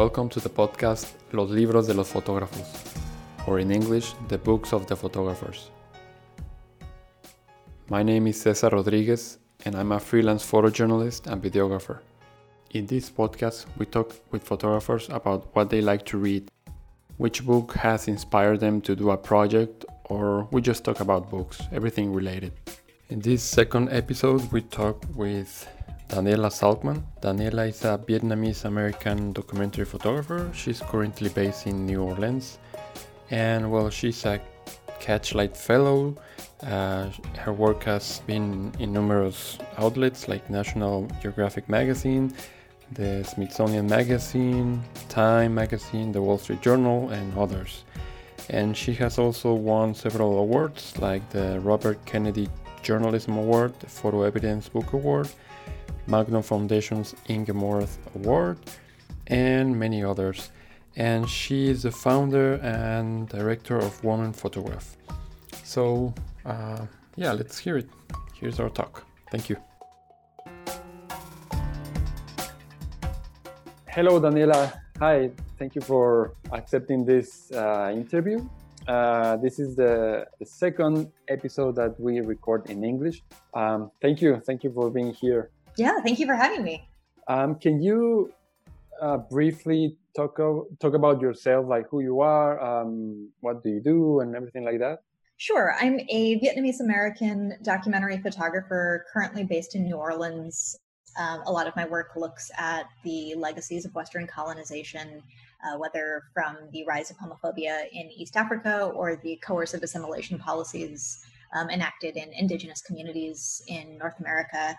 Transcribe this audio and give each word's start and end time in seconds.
Welcome 0.00 0.30
to 0.30 0.40
the 0.40 0.48
podcast 0.48 1.12
Los 1.30 1.50
Libros 1.50 1.86
de 1.86 1.92
los 1.92 2.10
Fotógrafos, 2.10 2.66
or 3.46 3.58
in 3.58 3.70
English, 3.70 4.14
The 4.28 4.38
Books 4.38 4.72
of 4.72 4.86
the 4.86 4.96
Photographers. 4.96 5.70
My 7.90 8.02
name 8.02 8.26
is 8.26 8.40
Cesar 8.40 8.70
Rodriguez, 8.70 9.36
and 9.66 9.74
I'm 9.76 9.92
a 9.92 10.00
freelance 10.00 10.42
photojournalist 10.50 11.26
and 11.30 11.42
videographer. 11.42 11.98
In 12.70 12.86
this 12.86 13.10
podcast, 13.10 13.66
we 13.76 13.84
talk 13.84 14.14
with 14.30 14.42
photographers 14.42 15.10
about 15.10 15.54
what 15.54 15.68
they 15.68 15.82
like 15.82 16.06
to 16.06 16.16
read, 16.16 16.50
which 17.18 17.44
book 17.44 17.74
has 17.74 18.08
inspired 18.08 18.60
them 18.60 18.80
to 18.80 18.96
do 18.96 19.10
a 19.10 19.18
project, 19.18 19.84
or 20.04 20.48
we 20.50 20.62
just 20.62 20.82
talk 20.82 21.00
about 21.00 21.28
books, 21.28 21.60
everything 21.72 22.14
related. 22.14 22.52
In 23.10 23.20
this 23.20 23.42
second 23.42 23.90
episode, 23.90 24.50
we 24.50 24.62
talk 24.62 25.04
with 25.14 25.68
Daniela 26.10 26.50
Zalcman. 26.50 27.04
Daniela 27.22 27.68
is 27.68 27.84
a 27.84 27.96
Vietnamese 27.96 28.64
American 28.64 29.32
documentary 29.32 29.84
photographer. 29.84 30.50
She's 30.52 30.80
currently 30.80 31.28
based 31.28 31.68
in 31.68 31.86
New 31.86 32.02
Orleans. 32.02 32.58
And 33.30 33.70
well, 33.70 33.90
she's 33.90 34.24
a 34.24 34.40
Catchlight 35.00 35.56
Fellow. 35.56 36.16
Uh, 36.64 37.10
her 37.38 37.52
work 37.52 37.84
has 37.84 38.22
been 38.26 38.72
in 38.80 38.92
numerous 38.92 39.56
outlets 39.78 40.26
like 40.26 40.50
National 40.50 41.06
Geographic 41.22 41.68
Magazine, 41.68 42.34
the 42.90 43.22
Smithsonian 43.22 43.86
Magazine, 43.86 44.82
Time 45.08 45.54
Magazine, 45.54 46.10
the 46.10 46.20
Wall 46.20 46.38
Street 46.38 46.60
Journal, 46.60 47.08
and 47.10 47.38
others. 47.38 47.84
And 48.48 48.76
she 48.76 48.94
has 48.94 49.16
also 49.16 49.54
won 49.54 49.94
several 49.94 50.40
awards 50.40 50.98
like 50.98 51.30
the 51.30 51.60
Robert 51.60 52.04
Kennedy 52.04 52.48
Journalism 52.82 53.38
Award, 53.38 53.78
the 53.78 53.86
Photo 53.86 54.22
Evidence 54.22 54.68
Book 54.68 54.92
Award, 54.92 55.28
Magnum 56.10 56.42
Foundation's 56.42 57.14
Inge 57.28 57.48
Morath 57.48 57.96
Award, 58.16 58.58
and 59.28 59.78
many 59.78 60.02
others. 60.02 60.50
And 60.96 61.28
she 61.28 61.68
is 61.68 61.84
the 61.84 61.92
founder 61.92 62.54
and 62.54 63.28
director 63.28 63.78
of 63.78 64.02
Woman 64.02 64.32
Photograph. 64.32 64.96
So, 65.62 66.12
uh, 66.44 66.84
yeah, 67.14 67.32
let's 67.32 67.58
hear 67.58 67.78
it. 67.78 67.88
Here's 68.34 68.58
our 68.58 68.70
talk. 68.70 69.06
Thank 69.30 69.48
you. 69.48 69.56
Hello, 73.86 74.20
Daniela. 74.20 74.72
Hi, 74.98 75.30
thank 75.58 75.74
you 75.74 75.80
for 75.80 76.34
accepting 76.52 77.04
this 77.04 77.52
uh, 77.52 77.92
interview. 77.94 78.48
Uh, 78.88 79.36
this 79.36 79.58
is 79.58 79.76
the, 79.76 80.26
the, 80.38 80.46
second 80.46 81.10
episode 81.28 81.76
that 81.76 81.98
we 82.00 82.20
record 82.20 82.68
in 82.70 82.82
English. 82.82 83.22
Um, 83.54 83.90
thank 84.00 84.20
you. 84.20 84.40
Thank 84.44 84.64
you 84.64 84.72
for 84.72 84.90
being 84.90 85.12
here. 85.12 85.50
Yeah, 85.76 86.00
thank 86.00 86.18
you 86.18 86.26
for 86.26 86.34
having 86.34 86.62
me. 86.62 86.88
Um, 87.28 87.54
can 87.54 87.80
you 87.80 88.32
uh, 89.00 89.18
briefly 89.18 89.96
talk 90.14 90.36
talk 90.36 90.94
about 90.94 91.20
yourself, 91.20 91.66
like 91.68 91.88
who 91.88 92.00
you 92.00 92.20
are, 92.20 92.60
um, 92.60 93.28
what 93.40 93.62
do 93.62 93.70
you 93.70 93.80
do, 93.80 94.20
and 94.20 94.34
everything 94.34 94.64
like 94.64 94.78
that? 94.80 95.02
Sure. 95.36 95.74
I'm 95.80 96.00
a 96.10 96.38
Vietnamese 96.38 96.80
American 96.80 97.56
documentary 97.62 98.18
photographer 98.18 99.06
currently 99.10 99.42
based 99.42 99.74
in 99.74 99.84
New 99.84 99.96
Orleans. 99.96 100.76
Um, 101.18 101.40
a 101.46 101.50
lot 101.50 101.66
of 101.66 101.74
my 101.76 101.86
work 101.86 102.14
looks 102.14 102.50
at 102.58 102.84
the 103.04 103.34
legacies 103.36 103.86
of 103.86 103.94
Western 103.94 104.26
colonization, 104.26 105.22
uh, 105.64 105.78
whether 105.78 106.24
from 106.34 106.58
the 106.72 106.84
rise 106.84 107.10
of 107.10 107.16
homophobia 107.16 107.84
in 107.90 108.10
East 108.10 108.36
Africa 108.36 108.92
or 108.94 109.16
the 109.16 109.36
coercive 109.36 109.82
assimilation 109.82 110.38
policies 110.38 111.24
um, 111.54 111.70
enacted 111.70 112.16
in 112.16 112.32
indigenous 112.34 112.82
communities 112.82 113.62
in 113.66 113.96
North 113.96 114.20
America. 114.20 114.76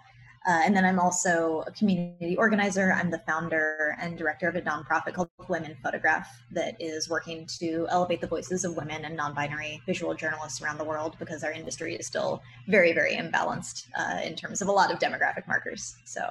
Uh, 0.48 0.62
and 0.66 0.76
then 0.76 0.84
I'm 0.84 1.00
also 1.00 1.64
a 1.68 1.72
community 1.72 2.36
organizer. 2.36 2.92
I'm 2.92 3.12
the 3.12 3.20
founder 3.20 3.96
and 4.02 4.18
director 4.18 4.48
of 4.48 4.56
a 4.56 4.62
nonprofit 4.62 5.14
called 5.14 5.30
Women 5.48 5.76
Photograph 5.84 6.28
that 6.52 6.76
is 6.80 7.08
working 7.10 7.46
to 7.60 7.86
elevate 7.90 8.22
the 8.22 8.28
voices 8.28 8.66
of 8.66 8.76
women 8.76 9.06
and 9.06 9.16
non 9.16 9.36
binary 9.36 9.82
visual 9.86 10.16
journalists 10.16 10.60
around 10.62 10.80
the 10.80 10.84
world 10.84 11.16
because 11.20 11.44
our 11.44 11.52
industry 11.52 11.96
is 11.96 12.08
still 12.08 12.42
very, 12.68 12.92
very 12.92 13.16
imbalanced 13.16 13.86
uh, 14.00 14.20
in 14.24 14.36
terms 14.36 14.64
of 14.64 14.68
a 14.68 14.72
lot 14.72 14.92
of 14.92 14.98
demographic 14.98 15.48
markers. 15.48 15.96
So, 16.06 16.22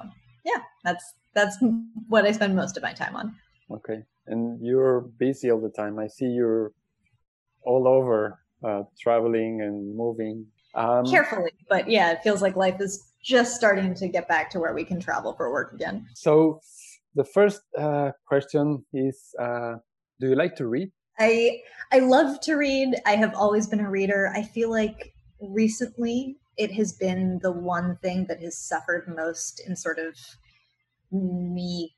yeah, 0.45 0.63
that's 0.83 1.15
that's 1.35 1.57
what 2.09 2.25
I 2.25 2.33
spend 2.33 2.57
most 2.57 2.77
of 2.77 2.83
my 2.83 2.93
time 2.93 3.15
on. 3.15 3.37
Okay. 3.71 4.03
And 4.27 4.65
you're 4.65 5.03
busy 5.03 5.51
all 5.53 5.61
the 5.61 5.71
time. 5.71 6.01
I 6.01 6.09
see 6.09 6.27
you're 6.27 6.73
all 7.63 7.87
over 7.87 8.41
uh, 8.65 8.83
traveling 9.01 9.63
and 9.63 9.97
moving. 9.97 10.47
Um, 10.75 11.05
Carefully, 11.05 11.53
but 11.69 11.91
yeah, 11.91 12.13
it 12.13 12.23
feels 12.23 12.43
like 12.43 12.57
life 12.57 12.81
is 12.81 13.13
just 13.23 13.57
starting 13.57 13.95
to 13.95 14.09
get 14.09 14.29
back 14.29 14.51
to 14.51 14.61
where 14.61 14.73
we 14.73 14.85
can 14.85 15.01
travel 15.01 15.35
for 15.35 15.51
work 15.51 15.73
again. 15.73 16.07
So, 16.15 16.61
the 17.15 17.25
first 17.25 17.63
uh, 17.77 18.13
question 18.27 18.85
is 18.93 19.35
uh, 19.39 19.75
Do 20.21 20.29
you 20.29 20.37
like 20.37 20.57
to 20.57 20.67
read? 20.67 20.91
I 21.19 21.61
I 21.93 21.99
love 21.99 22.41
to 22.43 22.55
read. 22.55 22.95
I 23.05 23.17
have 23.17 23.35
always 23.35 23.67
been 23.67 23.81
a 23.81 23.91
reader. 23.91 24.33
I 24.35 24.43
feel 24.43 24.71
like 24.71 25.13
recently 25.41 26.37
it 26.57 26.73
has 26.73 26.93
been 26.93 27.41
the 27.43 27.53
one 27.53 27.97
thing 27.97 28.27
that 28.27 28.41
has 28.41 28.57
suffered 28.57 29.09
most 29.09 29.61
in 29.67 29.77
sort 29.77 29.99
of 29.99 30.15
me 31.11 31.95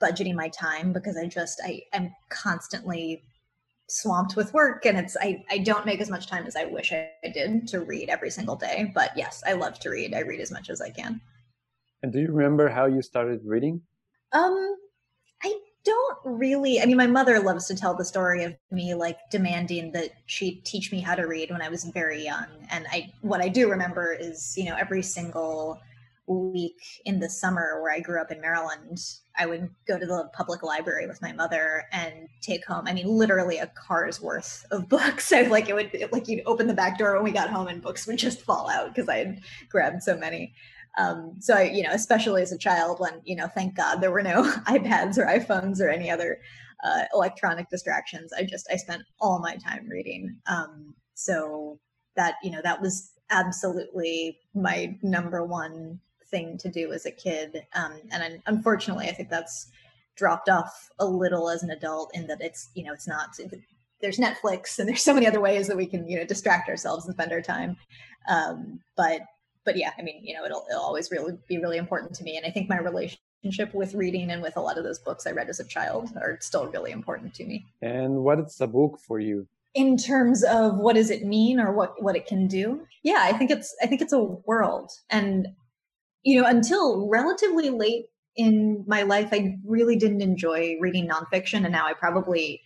budgeting 0.00 0.34
my 0.34 0.48
time 0.48 0.92
because 0.92 1.16
I 1.16 1.26
just 1.26 1.60
I 1.64 1.82
am 1.92 2.14
constantly 2.30 3.22
swamped 3.88 4.36
with 4.36 4.52
work 4.52 4.84
and 4.84 4.98
it's 4.98 5.16
I, 5.20 5.42
I 5.50 5.58
don't 5.58 5.86
make 5.86 6.00
as 6.00 6.10
much 6.10 6.26
time 6.26 6.46
as 6.46 6.56
I 6.56 6.64
wish 6.64 6.92
I 6.92 7.10
did 7.32 7.66
to 7.68 7.80
read 7.80 8.10
every 8.10 8.30
single 8.30 8.56
day. 8.56 8.92
But 8.94 9.12
yes, 9.16 9.42
I 9.46 9.54
love 9.54 9.78
to 9.80 9.90
read. 9.90 10.14
I 10.14 10.20
read 10.20 10.40
as 10.40 10.52
much 10.52 10.70
as 10.70 10.80
I 10.80 10.90
can. 10.90 11.20
And 12.02 12.12
do 12.12 12.20
you 12.20 12.30
remember 12.30 12.68
how 12.68 12.86
you 12.86 13.02
started 13.02 13.40
reading? 13.44 13.80
Um 14.32 14.76
I 15.42 15.58
don't 15.84 16.18
really 16.24 16.80
I 16.80 16.86
mean 16.86 16.98
my 16.98 17.06
mother 17.06 17.40
loves 17.40 17.66
to 17.68 17.74
tell 17.74 17.94
the 17.94 18.04
story 18.04 18.44
of 18.44 18.54
me 18.70 18.94
like 18.94 19.18
demanding 19.30 19.92
that 19.92 20.10
she 20.26 20.56
teach 20.56 20.92
me 20.92 21.00
how 21.00 21.14
to 21.14 21.22
read 21.22 21.50
when 21.50 21.62
I 21.62 21.70
was 21.70 21.84
very 21.84 22.22
young. 22.22 22.46
And 22.70 22.86
I 22.90 23.10
what 23.22 23.40
I 23.40 23.48
do 23.48 23.70
remember 23.70 24.12
is, 24.12 24.54
you 24.56 24.66
know, 24.66 24.76
every 24.76 25.02
single 25.02 25.80
week 26.26 27.00
in 27.06 27.20
the 27.20 27.30
summer 27.30 27.80
where 27.82 27.92
I 27.92 28.00
grew 28.00 28.20
up 28.20 28.30
in 28.30 28.40
Maryland, 28.40 28.98
I 29.38 29.46
would 29.46 29.70
go 29.86 29.98
to 29.98 30.04
the 30.06 30.28
public 30.34 30.62
library 30.62 31.06
with 31.06 31.22
my 31.22 31.32
mother 31.32 31.84
and 31.92 32.28
take 32.42 32.64
home, 32.66 32.86
I 32.86 32.92
mean, 32.92 33.06
literally 33.06 33.58
a 33.58 33.68
car's 33.68 34.20
worth 34.20 34.66
of 34.70 34.88
books. 34.88 35.26
So 35.38 35.42
like 35.42 35.68
it 35.68 35.74
would 35.74 36.08
like 36.10 36.26
you'd 36.26 36.42
open 36.46 36.66
the 36.66 36.74
back 36.74 36.98
door 36.98 37.14
when 37.14 37.22
we 37.22 37.32
got 37.32 37.50
home 37.50 37.68
and 37.68 37.82
books 37.82 38.06
would 38.06 38.16
just 38.16 38.42
fall 38.42 38.70
out 38.70 38.94
because 38.94 39.08
I 39.08 39.18
had 39.18 39.40
grabbed 39.68 40.02
so 40.02 40.16
many. 40.16 40.54
Um, 40.96 41.36
so 41.38 41.54
I, 41.54 41.64
you 41.64 41.82
know, 41.82 41.92
especially 41.92 42.42
as 42.42 42.50
a 42.50 42.58
child 42.58 42.98
when, 42.98 43.20
you 43.24 43.36
know, 43.36 43.46
thank 43.46 43.76
God 43.76 44.00
there 44.00 44.10
were 44.10 44.22
no 44.22 44.42
iPads 44.66 45.18
or 45.18 45.26
iPhones 45.26 45.80
or 45.80 45.88
any 45.88 46.10
other 46.10 46.40
uh, 46.82 47.04
electronic 47.14 47.68
distractions. 47.68 48.32
I 48.32 48.42
just, 48.42 48.68
I 48.72 48.76
spent 48.76 49.02
all 49.20 49.38
my 49.38 49.56
time 49.56 49.86
reading. 49.88 50.36
Um, 50.46 50.94
so 51.14 51.78
that, 52.16 52.36
you 52.42 52.50
know, 52.50 52.62
that 52.62 52.80
was 52.80 53.12
absolutely 53.30 54.38
my 54.54 54.96
number 55.02 55.44
one 55.44 56.00
thing 56.30 56.58
to 56.58 56.68
do 56.68 56.92
as 56.92 57.06
a 57.06 57.10
kid. 57.10 57.62
Um, 57.74 58.00
and 58.10 58.40
unfortunately, 58.46 59.08
I 59.08 59.12
think 59.12 59.30
that's 59.30 59.70
dropped 60.16 60.48
off 60.48 60.88
a 60.98 61.06
little 61.06 61.48
as 61.48 61.62
an 61.62 61.70
adult 61.70 62.10
in 62.14 62.26
that 62.26 62.40
it's, 62.40 62.70
you 62.74 62.84
know, 62.84 62.92
it's 62.92 63.06
not, 63.06 63.38
there's 64.00 64.18
Netflix 64.18 64.78
and 64.78 64.88
there's 64.88 65.02
so 65.02 65.14
many 65.14 65.26
other 65.26 65.40
ways 65.40 65.66
that 65.68 65.76
we 65.76 65.86
can, 65.86 66.08
you 66.08 66.18
know, 66.18 66.24
distract 66.24 66.68
ourselves 66.68 67.06
and 67.06 67.14
spend 67.14 67.32
our 67.32 67.42
time. 67.42 67.76
Um, 68.28 68.80
but, 68.96 69.22
but 69.64 69.76
yeah, 69.76 69.92
I 69.98 70.02
mean, 70.02 70.20
you 70.22 70.34
know, 70.34 70.44
it'll, 70.44 70.64
it'll 70.70 70.82
always 70.82 71.10
really 71.10 71.34
be 71.48 71.58
really 71.58 71.78
important 71.78 72.14
to 72.14 72.24
me. 72.24 72.36
And 72.36 72.44
I 72.44 72.50
think 72.50 72.68
my 72.68 72.78
relationship 72.78 73.74
with 73.74 73.94
reading 73.94 74.30
and 74.30 74.42
with 74.42 74.56
a 74.56 74.60
lot 74.60 74.78
of 74.78 74.84
those 74.84 74.98
books 74.98 75.26
I 75.26 75.30
read 75.30 75.48
as 75.48 75.60
a 75.60 75.64
child 75.64 76.10
are 76.16 76.38
still 76.40 76.66
really 76.66 76.90
important 76.90 77.34
to 77.34 77.44
me. 77.44 77.64
And 77.80 78.24
what 78.24 78.40
is 78.40 78.60
a 78.60 78.66
book 78.66 78.98
for 79.06 79.20
you? 79.20 79.46
in 79.74 79.96
terms 79.96 80.42
of 80.44 80.78
what 80.78 80.96
does 80.96 81.10
it 81.10 81.24
mean 81.24 81.60
or 81.60 81.72
what 81.72 82.02
what 82.02 82.16
it 82.16 82.26
can 82.26 82.46
do 82.46 82.80
yeah 83.02 83.20
i 83.22 83.32
think 83.32 83.50
it's 83.50 83.76
i 83.82 83.86
think 83.86 84.00
it's 84.00 84.12
a 84.12 84.22
world 84.22 84.90
and 85.10 85.46
you 86.22 86.40
know, 86.40 86.48
until 86.48 87.08
relatively 87.08 87.70
late 87.70 88.06
in 88.36 88.84
my 88.86 89.02
life, 89.02 89.28
I 89.32 89.56
really 89.64 89.96
didn't 89.96 90.20
enjoy 90.20 90.76
reading 90.80 91.08
nonfiction. 91.08 91.64
And 91.64 91.72
now 91.72 91.86
I 91.86 91.92
probably, 91.92 92.62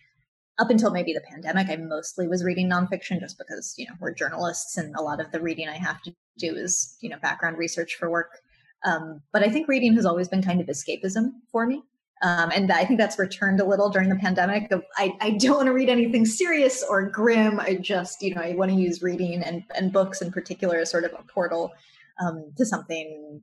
up 0.59 0.69
until 0.69 0.91
maybe 0.91 1.13
the 1.13 1.21
pandemic, 1.31 1.67
I 1.69 1.77
mostly 1.77 2.27
was 2.27 2.43
reading 2.43 2.69
nonfiction 2.69 3.19
just 3.19 3.37
because, 3.37 3.73
you 3.77 3.85
know, 3.87 3.93
we're 3.99 4.13
journalists 4.13 4.77
and 4.77 4.95
a 4.95 5.01
lot 5.01 5.19
of 5.19 5.31
the 5.31 5.41
reading 5.41 5.67
I 5.67 5.77
have 5.77 6.01
to 6.03 6.13
do 6.37 6.55
is, 6.55 6.97
you 7.01 7.09
know, 7.09 7.17
background 7.21 7.57
research 7.57 7.95
for 7.95 8.09
work. 8.09 8.39
Um, 8.85 9.21
but 9.31 9.43
I 9.43 9.49
think 9.49 9.67
reading 9.67 9.95
has 9.95 10.05
always 10.05 10.27
been 10.27 10.43
kind 10.43 10.61
of 10.61 10.67
escapism 10.67 11.31
for 11.51 11.65
me. 11.65 11.83
Um, 12.21 12.51
and 12.53 12.71
I 12.71 12.85
think 12.85 12.99
that's 12.99 13.19
returned 13.19 13.59
a 13.59 13.65
little 13.65 13.89
during 13.89 14.09
the 14.09 14.15
pandemic. 14.15 14.71
I, 14.97 15.13
I 15.19 15.31
don't 15.31 15.57
want 15.57 15.67
to 15.67 15.73
read 15.73 15.89
anything 15.89 16.25
serious 16.25 16.83
or 16.87 17.09
grim. 17.09 17.59
I 17.59 17.75
just, 17.75 18.21
you 18.21 18.33
know, 18.33 18.41
I 18.41 18.53
want 18.53 18.71
to 18.71 18.77
use 18.77 19.01
reading 19.01 19.41
and, 19.43 19.63
and 19.75 19.91
books 19.91 20.21
in 20.21 20.31
particular 20.31 20.77
as 20.77 20.91
sort 20.91 21.03
of 21.03 21.13
a 21.13 21.23
portal 21.23 21.73
um, 22.21 22.51
to 22.57 22.65
something 22.65 23.41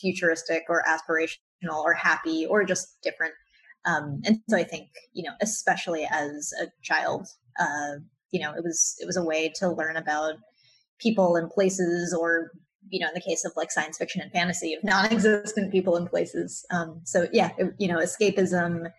futuristic 0.00 0.64
or 0.68 0.82
aspirational 0.88 1.82
or 1.84 1.94
happy 1.94 2.46
or 2.46 2.64
just 2.64 3.00
different. 3.02 3.34
Um, 3.84 4.20
and 4.24 4.40
so 4.48 4.56
I 4.56 4.64
think, 4.64 4.88
you 5.12 5.22
know, 5.22 5.32
especially 5.40 6.06
as 6.10 6.52
a 6.60 6.66
child, 6.82 7.26
uh, 7.58 8.00
you 8.32 8.40
know, 8.40 8.52
it 8.52 8.64
was 8.64 8.96
it 8.98 9.06
was 9.06 9.16
a 9.16 9.24
way 9.24 9.52
to 9.56 9.70
learn 9.70 9.96
about 9.96 10.34
people 10.98 11.36
and 11.36 11.48
places, 11.48 12.12
or 12.12 12.50
you 12.88 13.00
know, 13.00 13.08
in 13.08 13.14
the 13.14 13.20
case 13.20 13.44
of 13.44 13.52
like 13.56 13.70
science 13.70 13.96
fiction 13.98 14.20
and 14.20 14.32
fantasy, 14.32 14.74
of 14.74 14.82
non-existent 14.82 15.70
people 15.70 15.96
and 15.96 16.10
places. 16.10 16.64
Um, 16.70 17.00
so 17.04 17.28
yeah, 17.32 17.50
it, 17.58 17.74
you 17.78 17.88
know, 17.88 17.98
escapism 17.98 18.90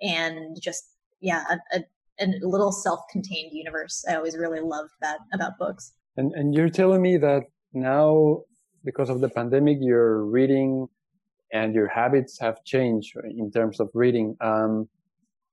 and 0.00 0.56
just 0.60 0.84
yeah, 1.20 1.44
a, 1.50 1.78
a, 1.78 1.84
a 2.20 2.26
little 2.42 2.72
self-contained 2.72 3.52
universe. 3.52 4.04
I 4.08 4.14
always 4.14 4.36
really 4.36 4.60
loved 4.60 4.92
that 5.02 5.18
about 5.34 5.58
books. 5.58 5.92
And 6.16 6.32
and 6.32 6.54
you're 6.54 6.70
telling 6.70 7.02
me 7.02 7.18
that 7.18 7.44
now 7.72 8.42
because 8.84 9.10
of 9.10 9.20
the 9.20 9.28
pandemic, 9.28 9.78
your 9.80 10.24
reading 10.24 10.88
and 11.52 11.74
your 11.74 11.88
habits 11.88 12.38
have 12.40 12.64
changed 12.64 13.16
in 13.24 13.50
terms 13.50 13.80
of 13.80 13.90
reading. 13.94 14.36
Um, 14.40 14.88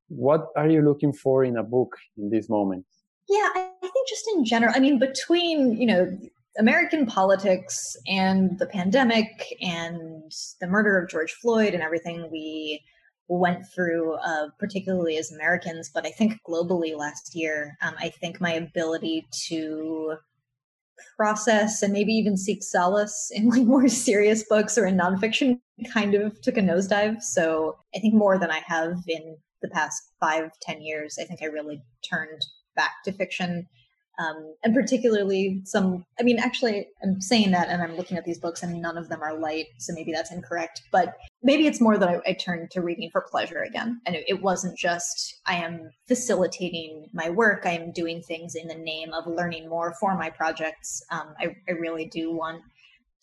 what 0.10 0.48
are 0.56 0.70
you 0.70 0.82
looking 0.82 1.12
for 1.12 1.44
in 1.44 1.58
a 1.58 1.64
book 1.64 1.98
in 2.18 2.30
this 2.30 2.50
moment? 2.50 2.86
Yeah, 3.28 3.50
I 3.56 3.72
think 3.82 4.08
just 4.08 4.26
in 4.36 4.46
general, 4.46 4.74
I 4.76 4.80
mean, 4.80 5.00
between, 5.00 5.76
you 5.80 5.86
know, 5.86 6.18
American 6.58 7.06
politics 7.06 7.96
and 8.08 8.58
the 8.58 8.66
pandemic 8.66 9.54
and 9.62 10.32
the 10.60 10.68
murder 10.68 10.98
of 10.98 11.10
George 11.10 11.34
Floyd 11.34 11.74
and 11.74 11.84
everything 11.84 12.30
we 12.32 12.82
went 13.28 13.68
through, 13.68 14.14
uh, 14.14 14.48
particularly 14.58 15.18
as 15.18 15.32
Americans, 15.32 15.92
but 15.94 16.06
I 16.06 16.12
think 16.12 16.40
globally 16.48 16.98
last 16.98 17.36
year, 17.36 17.78
um, 17.82 17.94
I 18.00 18.10
think 18.10 18.40
my 18.40 18.54
ability 18.54 19.28
to 19.48 20.16
process 21.16 21.82
and 21.82 21.94
maybe 21.94 22.14
even 22.14 22.38
seek 22.38 22.64
solace 22.64 23.32
in 23.34 23.50
like 23.50 23.64
more 23.64 23.88
serious 23.88 24.44
books 24.44 24.78
or 24.78 24.86
in 24.86 24.98
nonfiction 24.98 25.60
kind 25.94 26.16
of 26.16 26.40
took 26.42 26.58
a 26.58 26.62
nosedive. 26.62 27.22
So 27.22 27.78
I 27.96 28.00
think 28.00 28.14
more 28.14 28.38
than 28.38 28.52
I 28.52 28.62
have 28.66 28.98
in 29.08 29.38
the 29.62 29.70
past 29.70 30.02
five, 30.20 30.52
ten 30.62 30.82
years, 30.82 31.18
I 31.20 31.26
think 31.26 31.42
I 31.42 31.46
really 31.46 31.82
turned 32.08 32.46
back 32.76 33.04
to 33.06 33.12
fiction 33.12 33.68
um, 34.20 34.56
and 34.64 34.74
particularly 34.74 35.62
some 35.64 36.06
i 36.20 36.24
mean 36.24 36.40
actually 36.40 36.88
i'm 37.04 37.22
saying 37.22 37.52
that 37.52 37.70
and 37.70 37.82
i'm 37.82 37.96
looking 37.96 38.18
at 38.18 38.26
these 38.26 38.40
books 38.40 38.64
and 38.64 38.82
none 38.82 38.98
of 38.98 39.10
them 39.10 39.22
are 39.22 39.38
light 39.38 39.68
so 39.78 39.94
maybe 39.94 40.12
that's 40.12 40.32
incorrect 40.32 40.82
but 40.92 41.16
maybe 41.44 41.68
it's 41.68 41.82
more 41.82 41.98
that 41.98 42.10
i, 42.10 42.20
I 42.26 42.34
turned 42.34 42.72
to 42.72 42.82
reading 42.82 43.10
for 43.12 43.22
pleasure 43.22 43.62
again. 43.64 44.02
And 44.06 44.16
it, 44.16 44.26
it, 44.28 44.42
wasn't 44.42 44.78
just 44.78 45.40
i 45.46 45.56
am 45.56 45.90
facilitating 46.08 47.08
my 47.14 47.30
work 47.30 47.66
i 47.66 47.72
am 47.72 47.92
doing 47.92 48.22
things 48.22 48.56
in 48.56 48.68
the 48.68 48.76
name 48.76 49.14
of 49.14 49.28
learning 49.28 49.70
more 49.70 49.94
for 50.00 50.16
my 50.18 50.30
projects. 50.30 51.02
Um, 51.12 51.34
I, 51.40 51.56
I, 51.68 51.74
really 51.74 52.06
do 52.06 52.32
want 52.32 52.62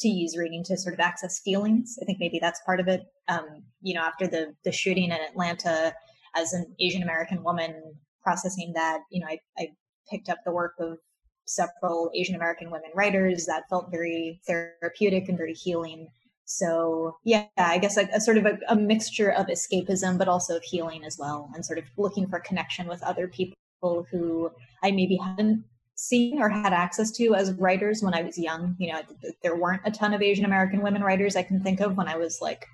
to 0.00 0.08
use 0.08 0.36
reading 0.36 0.64
to 0.64 0.76
sort 0.76 0.94
of 0.94 1.00
access 1.00 1.40
feelings. 1.40 1.96
I 2.02 2.04
think 2.04 2.18
maybe 2.18 2.38
that's 2.40 2.60
part 2.66 2.80
of 2.80 2.88
it. 2.88 3.02
Um, 3.28 3.62
you 3.80 3.94
know 3.94 4.02
after 4.02 4.26
the 4.26 4.54
the 4.64 4.72
shooting 4.72 5.04
in 5.04 5.12
atlanta 5.12 5.94
as 6.36 6.52
an 6.52 6.74
asian 6.78 7.02
american 7.02 7.42
woman 7.42 7.94
processing 8.22 8.72
that 8.74 9.00
you 9.10 9.20
know 9.20 9.28
I, 9.28 9.38
I 9.58 9.68
picked 10.10 10.28
up 10.28 10.38
the 10.44 10.52
work 10.52 10.74
of 10.80 10.98
several 11.46 12.10
Asian 12.14 12.34
American 12.34 12.70
women 12.70 12.90
writers 12.94 13.46
that 13.46 13.68
felt 13.68 13.90
very 13.90 14.40
therapeutic 14.46 15.28
and 15.28 15.36
very 15.36 15.54
healing. 15.54 16.08
So 16.44 17.16
yeah, 17.24 17.46
I 17.56 17.78
guess 17.78 17.96
like 17.96 18.10
a 18.10 18.20
sort 18.20 18.36
of 18.36 18.46
a, 18.46 18.58
a, 18.68 18.76
mixture 18.76 19.30
of 19.30 19.46
escapism, 19.46 20.18
but 20.18 20.28
also 20.28 20.56
of 20.56 20.62
healing 20.62 21.04
as 21.04 21.16
well, 21.18 21.50
and 21.54 21.64
sort 21.64 21.78
of 21.78 21.84
looking 21.96 22.28
for 22.28 22.38
connection 22.40 22.86
with 22.86 23.02
other 23.02 23.28
people 23.28 24.06
who 24.10 24.50
I 24.82 24.90
maybe 24.90 25.16
hadn't 25.16 25.64
seen 25.96 26.40
or 26.40 26.48
had 26.48 26.72
access 26.72 27.10
to 27.12 27.34
as 27.34 27.52
writers 27.52 28.02
when 28.02 28.14
I 28.14 28.22
was 28.22 28.38
young. 28.38 28.76
You 28.78 28.92
know, 28.92 29.02
there 29.42 29.56
weren't 29.56 29.82
a 29.84 29.90
ton 29.90 30.12
of 30.12 30.22
Asian 30.22 30.44
American 30.44 30.82
women 30.82 31.02
writers 31.02 31.36
I 31.36 31.42
can 31.42 31.62
think 31.62 31.80
of 31.80 31.96
when 31.96 32.08
I 32.08 32.16
was 32.16 32.38
like 32.42 32.66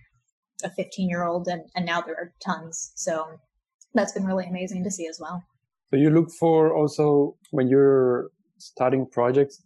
a 0.64 0.70
15 0.70 1.08
year 1.08 1.24
old, 1.24 1.46
and, 1.46 1.62
and 1.76 1.86
now 1.86 2.00
there 2.00 2.16
are 2.16 2.32
tons. 2.44 2.92
So 2.96 3.26
that's 3.94 4.12
been 4.12 4.24
really 4.24 4.46
amazing 4.46 4.84
to 4.84 4.90
see 4.90 5.06
as 5.06 5.18
well. 5.20 5.44
So 5.90 5.96
you 5.96 6.10
look 6.10 6.30
for 6.38 6.74
also 6.74 7.36
when 7.50 7.68
you're 7.68 8.30
starting 8.58 9.06
projects, 9.06 9.62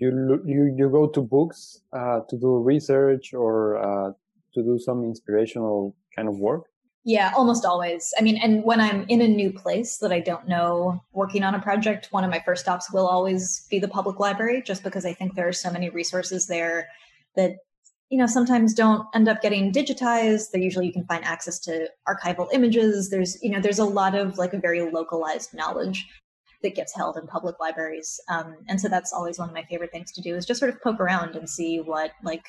you 0.00 0.42
you 0.44 0.74
you 0.76 0.88
go 0.88 1.06
to 1.06 1.20
books 1.20 1.82
uh, 1.92 2.20
to 2.28 2.36
do 2.38 2.58
research 2.58 3.34
or 3.34 3.76
uh, 3.76 4.12
to 4.54 4.62
do 4.62 4.78
some 4.78 5.04
inspirational 5.04 5.94
kind 6.16 6.28
of 6.28 6.38
work. 6.38 6.64
Yeah, 7.04 7.32
almost 7.36 7.64
always. 7.64 8.12
I 8.18 8.22
mean, 8.22 8.36
and 8.36 8.62
when 8.62 8.80
I'm 8.80 9.06
in 9.08 9.22
a 9.22 9.28
new 9.28 9.52
place 9.52 9.98
that 9.98 10.12
I 10.12 10.20
don't 10.20 10.46
know, 10.46 11.02
working 11.12 11.44
on 11.44 11.54
a 11.54 11.60
project, 11.60 12.08
one 12.10 12.24
of 12.24 12.30
my 12.30 12.42
first 12.44 12.62
stops 12.62 12.92
will 12.92 13.06
always 13.06 13.66
be 13.70 13.78
the 13.78 13.88
public 13.88 14.18
library, 14.18 14.62
just 14.62 14.82
because 14.82 15.06
I 15.06 15.14
think 15.14 15.34
there 15.34 15.48
are 15.48 15.52
so 15.52 15.70
many 15.70 15.88
resources 15.88 16.46
there 16.46 16.88
that 17.36 17.56
you 18.10 18.18
know 18.18 18.26
sometimes 18.26 18.74
don't 18.74 19.06
end 19.14 19.28
up 19.28 19.40
getting 19.40 19.72
digitized 19.72 20.50
they 20.52 20.60
usually 20.60 20.86
you 20.86 20.92
can 20.92 21.06
find 21.06 21.24
access 21.24 21.60
to 21.60 21.88
archival 22.08 22.48
images 22.52 23.08
there's 23.08 23.40
you 23.40 23.50
know 23.50 23.60
there's 23.60 23.78
a 23.78 23.84
lot 23.84 24.16
of 24.16 24.36
like 24.36 24.52
a 24.52 24.58
very 24.58 24.82
localized 24.90 25.54
knowledge 25.54 26.08
that 26.62 26.74
gets 26.74 26.94
held 26.94 27.16
in 27.16 27.26
public 27.26 27.58
libraries. 27.58 28.20
Um, 28.28 28.56
and 28.68 28.80
so 28.80 28.88
that's 28.88 29.12
always 29.12 29.38
one 29.38 29.48
of 29.48 29.54
my 29.54 29.64
favorite 29.64 29.92
things 29.92 30.12
to 30.12 30.20
do 30.20 30.36
is 30.36 30.46
just 30.46 30.60
sort 30.60 30.72
of 30.72 30.80
poke 30.82 31.00
around 31.00 31.36
and 31.36 31.48
see 31.48 31.78
what 31.78 32.10
like 32.22 32.44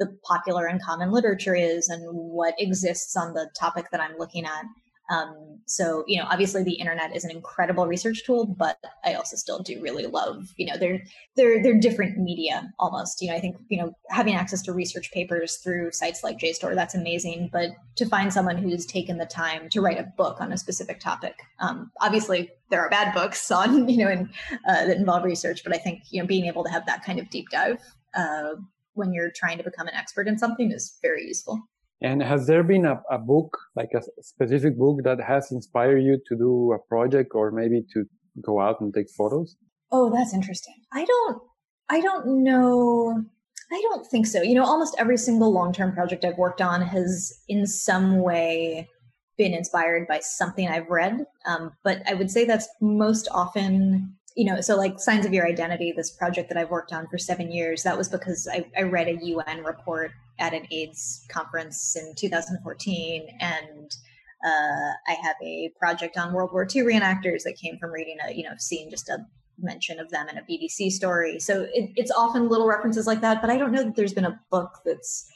the 0.00 0.16
popular 0.24 0.66
and 0.66 0.82
common 0.82 1.12
literature 1.12 1.54
is 1.54 1.88
and 1.88 2.02
what 2.10 2.54
exists 2.58 3.16
on 3.16 3.34
the 3.34 3.48
topic 3.58 3.90
that 3.92 4.00
i'm 4.00 4.16
looking 4.18 4.46
at 4.46 4.64
um, 5.10 5.58
so, 5.66 6.04
you 6.06 6.18
know, 6.18 6.26
obviously 6.30 6.62
the 6.62 6.74
internet 6.74 7.14
is 7.14 7.24
an 7.24 7.30
incredible 7.30 7.86
research 7.86 8.24
tool, 8.24 8.46
but 8.46 8.78
I 9.04 9.14
also 9.14 9.36
still 9.36 9.58
do 9.60 9.80
really 9.80 10.06
love, 10.06 10.48
you 10.56 10.66
know, 10.66 10.76
they're 10.76 11.02
they're 11.36 11.62
they're 11.62 11.78
different 11.78 12.18
media 12.18 12.72
almost. 12.78 13.20
You 13.20 13.28
know, 13.28 13.36
I 13.36 13.40
think, 13.40 13.56
you 13.68 13.78
know, 13.78 13.92
having 14.08 14.34
access 14.34 14.62
to 14.62 14.72
research 14.72 15.10
papers 15.12 15.56
through 15.56 15.92
sites 15.92 16.22
like 16.22 16.38
JSTOR, 16.38 16.74
that's 16.74 16.94
amazing. 16.94 17.50
But 17.52 17.70
to 17.96 18.06
find 18.06 18.32
someone 18.32 18.56
who's 18.56 18.86
taken 18.86 19.18
the 19.18 19.26
time 19.26 19.68
to 19.70 19.80
write 19.80 19.98
a 19.98 20.12
book 20.16 20.40
on 20.40 20.52
a 20.52 20.58
specific 20.58 21.00
topic, 21.00 21.34
um, 21.58 21.90
obviously 22.00 22.50
there 22.70 22.80
are 22.80 22.90
bad 22.90 23.12
books 23.12 23.50
on, 23.50 23.88
you 23.88 24.04
know, 24.04 24.10
and 24.10 24.28
uh, 24.68 24.86
that 24.86 24.96
involve 24.96 25.24
research, 25.24 25.62
but 25.64 25.74
I 25.74 25.78
think, 25.78 26.02
you 26.10 26.20
know, 26.20 26.26
being 26.26 26.46
able 26.46 26.64
to 26.64 26.70
have 26.70 26.86
that 26.86 27.04
kind 27.04 27.18
of 27.18 27.28
deep 27.30 27.48
dive 27.50 27.78
uh, 28.14 28.54
when 28.94 29.12
you're 29.12 29.30
trying 29.34 29.58
to 29.58 29.64
become 29.64 29.88
an 29.88 29.94
expert 29.94 30.28
in 30.28 30.38
something 30.38 30.70
is 30.70 30.98
very 31.02 31.26
useful. 31.26 31.60
And 32.02 32.22
has 32.22 32.46
there 32.46 32.62
been 32.62 32.86
a, 32.86 33.02
a 33.10 33.18
book, 33.18 33.56
like 33.76 33.90
a 33.94 34.02
specific 34.22 34.78
book 34.78 35.02
that 35.04 35.20
has 35.20 35.52
inspired 35.52 35.98
you 35.98 36.18
to 36.28 36.36
do 36.36 36.72
a 36.72 36.78
project 36.88 37.32
or 37.34 37.50
maybe 37.50 37.84
to 37.92 38.04
go 38.42 38.60
out 38.60 38.80
and 38.80 38.92
take 38.92 39.10
photos? 39.10 39.56
Oh, 39.92 40.10
that's 40.10 40.32
interesting. 40.32 40.74
I 40.92 41.04
don't, 41.04 41.42
I 41.90 42.00
don't 42.00 42.42
know. 42.42 43.22
I 43.72 43.80
don't 43.90 44.06
think 44.06 44.26
so. 44.26 44.40
You 44.40 44.54
know, 44.54 44.64
almost 44.64 44.94
every 44.98 45.18
single 45.18 45.52
long 45.52 45.72
term 45.72 45.92
project 45.92 46.24
I've 46.24 46.38
worked 46.38 46.62
on 46.62 46.80
has 46.80 47.32
in 47.48 47.66
some 47.66 48.18
way 48.18 48.88
been 49.36 49.52
inspired 49.52 50.08
by 50.08 50.20
something 50.20 50.68
I've 50.68 50.88
read. 50.88 51.24
Um, 51.46 51.72
but 51.84 52.02
I 52.08 52.14
would 52.14 52.30
say 52.30 52.44
that's 52.44 52.68
most 52.80 53.28
often 53.30 54.16
you 54.36 54.44
know, 54.44 54.60
so 54.60 54.76
like 54.76 55.00
Signs 55.00 55.26
of 55.26 55.32
Your 55.32 55.46
Identity, 55.46 55.92
this 55.94 56.10
project 56.10 56.48
that 56.48 56.56
I've 56.56 56.70
worked 56.70 56.92
on 56.92 57.08
for 57.08 57.18
seven 57.18 57.50
years, 57.50 57.82
that 57.82 57.98
was 57.98 58.08
because 58.08 58.48
I, 58.50 58.64
I 58.76 58.82
read 58.82 59.08
a 59.08 59.24
UN 59.24 59.64
report 59.64 60.12
at 60.40 60.54
an 60.54 60.66
AIDS 60.70 61.24
conference 61.28 61.96
in 61.96 62.14
2014. 62.16 63.28
And 63.40 63.90
uh, 64.44 64.92
I 65.06 65.12
have 65.22 65.36
a 65.42 65.70
project 65.78 66.16
on 66.16 66.32
World 66.32 66.50
War 66.52 66.66
II 66.74 66.82
reenactors 66.82 67.42
that 67.44 67.58
came 67.60 67.78
from 67.78 67.90
reading 67.90 68.16
a, 68.26 68.32
you 68.32 68.42
know, 68.42 68.54
seeing 68.58 68.90
just 68.90 69.08
a 69.08 69.18
mention 69.58 70.00
of 70.00 70.10
them 70.10 70.28
in 70.28 70.38
a 70.38 70.42
BBC 70.42 70.90
story. 70.90 71.38
So 71.38 71.68
it, 71.74 71.90
it's 71.96 72.10
often 72.10 72.48
little 72.48 72.66
references 72.66 73.06
like 73.06 73.20
that, 73.20 73.42
but 73.42 73.50
I 73.50 73.58
don't 73.58 73.72
know 73.72 73.84
that 73.84 73.94
there's 73.94 74.14
been 74.14 74.24
a 74.24 74.40
book 74.50 74.78
that's 74.84 75.30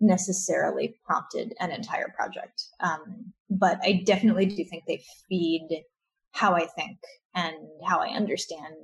necessarily 0.00 0.96
prompted 1.04 1.54
an 1.60 1.70
entire 1.70 2.08
project. 2.16 2.64
Um, 2.80 3.32
but 3.48 3.78
I 3.82 4.02
definitely 4.04 4.46
do 4.46 4.64
think 4.64 4.84
they 4.86 5.02
feed 5.28 5.84
how 6.32 6.54
I 6.54 6.66
think 6.66 6.98
and 7.34 7.56
how 7.86 8.00
I 8.00 8.08
understand 8.08 8.74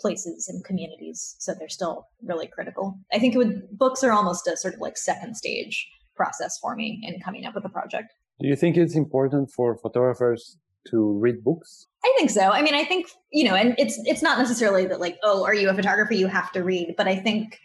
places 0.00 0.48
and 0.48 0.64
communities. 0.64 1.36
So 1.38 1.54
they're 1.54 1.68
still 1.68 2.06
really 2.22 2.46
critical. 2.46 2.98
I 3.12 3.18
think 3.18 3.34
it 3.34 3.38
would 3.38 3.62
books 3.72 4.04
are 4.04 4.12
almost 4.12 4.46
a 4.46 4.56
sort 4.56 4.74
of 4.74 4.80
like 4.80 4.96
second 4.96 5.36
stage 5.36 5.88
process 6.16 6.58
for 6.58 6.74
me 6.76 7.00
in 7.02 7.20
coming 7.20 7.44
up 7.44 7.54
with 7.54 7.64
a 7.64 7.68
project. 7.68 8.12
Do 8.40 8.48
you 8.48 8.56
think 8.56 8.76
it's 8.76 8.94
important 8.94 9.50
for 9.50 9.76
photographers 9.76 10.58
to 10.90 11.18
read 11.18 11.42
books? 11.42 11.86
I 12.04 12.14
think 12.16 12.30
so. 12.30 12.50
I 12.50 12.62
mean, 12.62 12.74
I 12.74 12.84
think, 12.84 13.08
you 13.32 13.44
know, 13.44 13.54
and 13.54 13.74
it's 13.78 14.00
it's 14.04 14.22
not 14.22 14.38
necessarily 14.38 14.86
that 14.86 15.00
like, 15.00 15.18
oh, 15.22 15.44
are 15.44 15.54
you 15.54 15.68
a 15.68 15.74
photographer 15.74 16.14
you 16.14 16.28
have 16.28 16.52
to 16.52 16.62
read, 16.62 16.94
but 16.96 17.08
I 17.08 17.16
think 17.16 17.58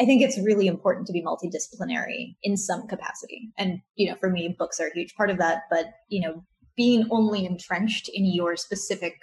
I 0.00 0.04
think 0.04 0.22
it's 0.22 0.38
really 0.38 0.68
important 0.68 1.06
to 1.08 1.12
be 1.12 1.22
multidisciplinary 1.22 2.36
in 2.42 2.56
some 2.56 2.86
capacity. 2.86 3.50
And, 3.58 3.80
you 3.96 4.08
know, 4.08 4.16
for 4.16 4.30
me, 4.30 4.54
books 4.56 4.78
are 4.78 4.86
a 4.86 4.94
huge 4.94 5.14
part 5.16 5.28
of 5.28 5.38
that, 5.38 5.62
but, 5.70 5.86
you 6.08 6.20
know, 6.20 6.44
being 6.76 7.08
only 7.10 7.44
entrenched 7.44 8.08
in 8.12 8.24
your 8.24 8.56
specific 8.56 9.14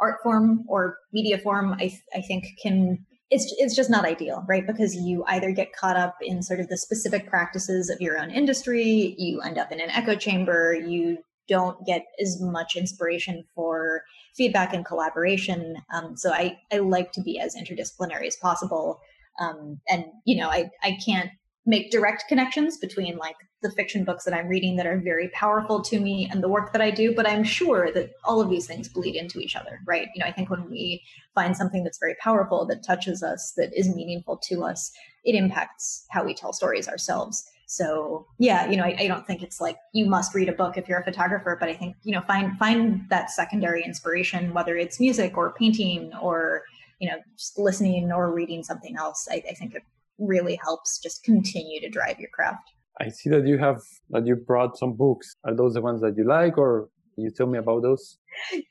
art 0.00 0.16
form 0.22 0.64
or 0.68 0.98
media 1.12 1.38
form, 1.38 1.74
I, 1.78 1.98
I 2.14 2.20
think 2.20 2.46
can 2.62 3.04
it's 3.30 3.52
it's 3.58 3.74
just 3.74 3.90
not 3.90 4.04
ideal, 4.04 4.44
right? 4.48 4.66
Because 4.66 4.94
you 4.94 5.24
either 5.26 5.50
get 5.50 5.72
caught 5.72 5.96
up 5.96 6.16
in 6.20 6.42
sort 6.42 6.60
of 6.60 6.68
the 6.68 6.76
specific 6.76 7.28
practices 7.28 7.90
of 7.90 8.00
your 8.00 8.18
own 8.18 8.30
industry, 8.30 9.16
you 9.18 9.40
end 9.40 9.58
up 9.58 9.72
in 9.72 9.80
an 9.80 9.90
echo 9.90 10.14
chamber, 10.14 10.74
you 10.74 11.18
don't 11.48 11.84
get 11.86 12.06
as 12.20 12.40
much 12.40 12.76
inspiration 12.76 13.44
for 13.54 14.02
feedback 14.36 14.72
and 14.72 14.84
collaboration. 14.84 15.76
Um, 15.92 16.16
so 16.16 16.32
I 16.32 16.58
I 16.72 16.78
like 16.78 17.12
to 17.12 17.20
be 17.20 17.40
as 17.40 17.56
interdisciplinary 17.56 18.26
as 18.26 18.36
possible. 18.36 19.00
Um, 19.40 19.80
and 19.88 20.04
you 20.24 20.36
know, 20.36 20.48
I 20.48 20.70
I 20.82 20.96
can't 21.04 21.30
make 21.66 21.90
direct 21.90 22.24
connections 22.28 22.78
between 22.78 23.16
like 23.16 23.36
the 23.62 23.70
fiction 23.70 24.04
books 24.04 24.24
that 24.24 24.32
I'm 24.32 24.46
reading 24.46 24.76
that 24.76 24.86
are 24.86 24.98
very 24.98 25.28
powerful 25.30 25.82
to 25.82 25.98
me 25.98 26.28
and 26.30 26.42
the 26.42 26.48
work 26.48 26.72
that 26.72 26.80
I 26.80 26.92
do, 26.92 27.12
but 27.12 27.26
I'm 27.26 27.42
sure 27.42 27.90
that 27.92 28.12
all 28.24 28.40
of 28.40 28.48
these 28.48 28.66
things 28.66 28.88
bleed 28.88 29.16
into 29.16 29.40
each 29.40 29.56
other, 29.56 29.80
right? 29.84 30.08
You 30.14 30.20
know, 30.20 30.26
I 30.26 30.32
think 30.32 30.48
when 30.48 30.70
we 30.70 31.02
find 31.34 31.56
something 31.56 31.82
that's 31.82 31.98
very 31.98 32.14
powerful, 32.20 32.64
that 32.66 32.84
touches 32.84 33.22
us, 33.22 33.52
that 33.56 33.76
is 33.76 33.94
meaningful 33.94 34.36
to 34.44 34.62
us, 34.62 34.92
it 35.24 35.34
impacts 35.34 36.06
how 36.10 36.24
we 36.24 36.34
tell 36.34 36.52
stories 36.52 36.86
ourselves. 36.86 37.44
So 37.66 38.26
yeah, 38.38 38.70
you 38.70 38.76
know, 38.76 38.84
I, 38.84 38.96
I, 39.00 39.06
don't 39.08 39.26
think 39.26 39.42
it's 39.42 39.60
like 39.60 39.76
you 39.92 40.06
must 40.06 40.36
read 40.36 40.48
a 40.48 40.52
book 40.52 40.76
if 40.76 40.88
you're 40.88 41.00
a 41.00 41.04
photographer, 41.04 41.56
but 41.58 41.68
I 41.68 41.74
think 41.74 41.96
you 42.04 42.12
know 42.12 42.20
find 42.20 42.56
find 42.58 43.04
that 43.10 43.32
secondary 43.32 43.82
inspiration, 43.82 44.54
whether 44.54 44.76
it's 44.76 45.00
music 45.00 45.36
or 45.36 45.52
painting 45.52 46.12
or 46.22 46.62
you 47.00 47.08
know 47.08 47.16
just 47.36 47.58
listening 47.58 48.12
or 48.12 48.32
reading 48.32 48.62
something 48.62 48.96
else. 48.96 49.26
I, 49.28 49.42
I 49.50 49.54
think 49.54 49.74
it 49.74 49.82
really 50.18 50.58
helps 50.62 50.98
just 50.98 51.22
continue 51.24 51.80
to 51.80 51.88
drive 51.88 52.18
your 52.18 52.30
craft. 52.30 52.70
I 53.00 53.10
see 53.10 53.28
that 53.30 53.46
you 53.46 53.58
have 53.58 53.80
that 54.10 54.26
you 54.26 54.36
brought 54.36 54.78
some 54.78 54.94
books. 54.94 55.36
Are 55.44 55.54
those 55.54 55.74
the 55.74 55.82
ones 55.82 56.00
that 56.00 56.16
you 56.16 56.24
like, 56.24 56.56
or 56.56 56.88
can 57.14 57.24
you 57.24 57.30
tell 57.30 57.46
me 57.46 57.58
about 57.58 57.82
those? 57.82 58.18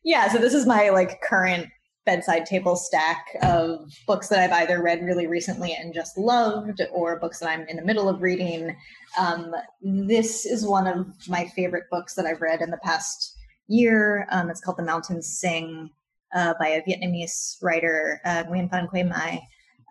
Yeah, 0.04 0.28
so 0.30 0.40
this 0.40 0.54
is 0.54 0.66
my 0.66 0.90
like 0.90 1.22
current 1.22 1.68
bedside 2.06 2.46
table 2.46 2.76
stack 2.76 3.26
of 3.42 3.92
books 4.06 4.28
that 4.30 4.40
I've 4.40 4.62
either 4.62 4.82
read 4.82 5.04
really 5.04 5.28
recently 5.28 5.74
and 5.74 5.94
just 5.94 6.18
loved, 6.18 6.82
or 6.92 7.20
books 7.20 7.40
that 7.40 7.50
I'm 7.50 7.68
in 7.68 7.78
the 7.78 7.86
middle 7.86 8.08
of 8.08 8.22
reading. 8.22 8.76
Um, 9.20 9.54
this 9.82 10.46
is 10.46 10.66
one 10.66 10.88
of 10.88 11.08
my 11.28 11.48
favorite 11.56 11.86
books 11.92 12.14
that 12.16 12.26
I've 12.26 12.42
read 12.42 12.62
in 12.62 12.70
the 12.70 12.78
past 12.84 13.36
year. 13.68 14.28
Um, 14.32 14.50
it's 14.50 14.62
called 14.62 14.78
The 14.78 14.84
Mountains 14.84 15.40
Sing 15.40 15.90
uh, 16.34 16.54
by 16.60 16.68
a 16.68 16.84
Vietnamese 16.84 17.58
writer, 17.62 18.22
uh, 18.26 18.44
Nguyen 18.44 18.70
Phan 18.70 18.88
Que 18.88 19.04
Mai. 19.04 19.42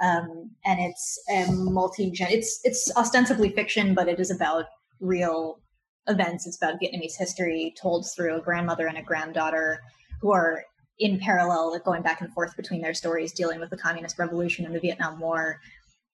Um, 0.03 0.51
and 0.65 0.81
it's 0.81 1.19
a 1.31 1.51
multi-gen. 1.53 2.31
it's 2.31 2.61
it's 2.65 2.91
ostensibly 2.97 3.51
fiction, 3.51 3.95
but 3.95 4.09
it 4.09 4.19
is 4.19 4.31
about 4.31 4.67
real 5.01 5.61
events. 6.09 6.47
It's 6.47 6.57
about 6.57 6.81
Vietnamese 6.81 7.17
history 7.17 7.75
told 7.81 8.07
through 8.15 8.37
a 8.37 8.41
grandmother 8.41 8.87
and 8.87 8.99
a 8.99 9.03
granddaughter 9.03 9.81
who 10.21 10.33
are 10.33 10.65
in 10.99 11.19
parallel, 11.19 11.73
like 11.73 11.85
going 11.85 12.03
back 12.03 12.21
and 12.21 12.33
forth 12.33 12.57
between 12.57 12.81
their 12.81 12.95
stories, 12.95 13.33
dealing 13.33 13.61
with 13.61 13.71
the 13.71 13.77
communist 13.77 14.19
revolution 14.19 14.65
and 14.65 14.75
the 14.75 14.81
Vietnam 14.81 15.19
War. 15.19 15.61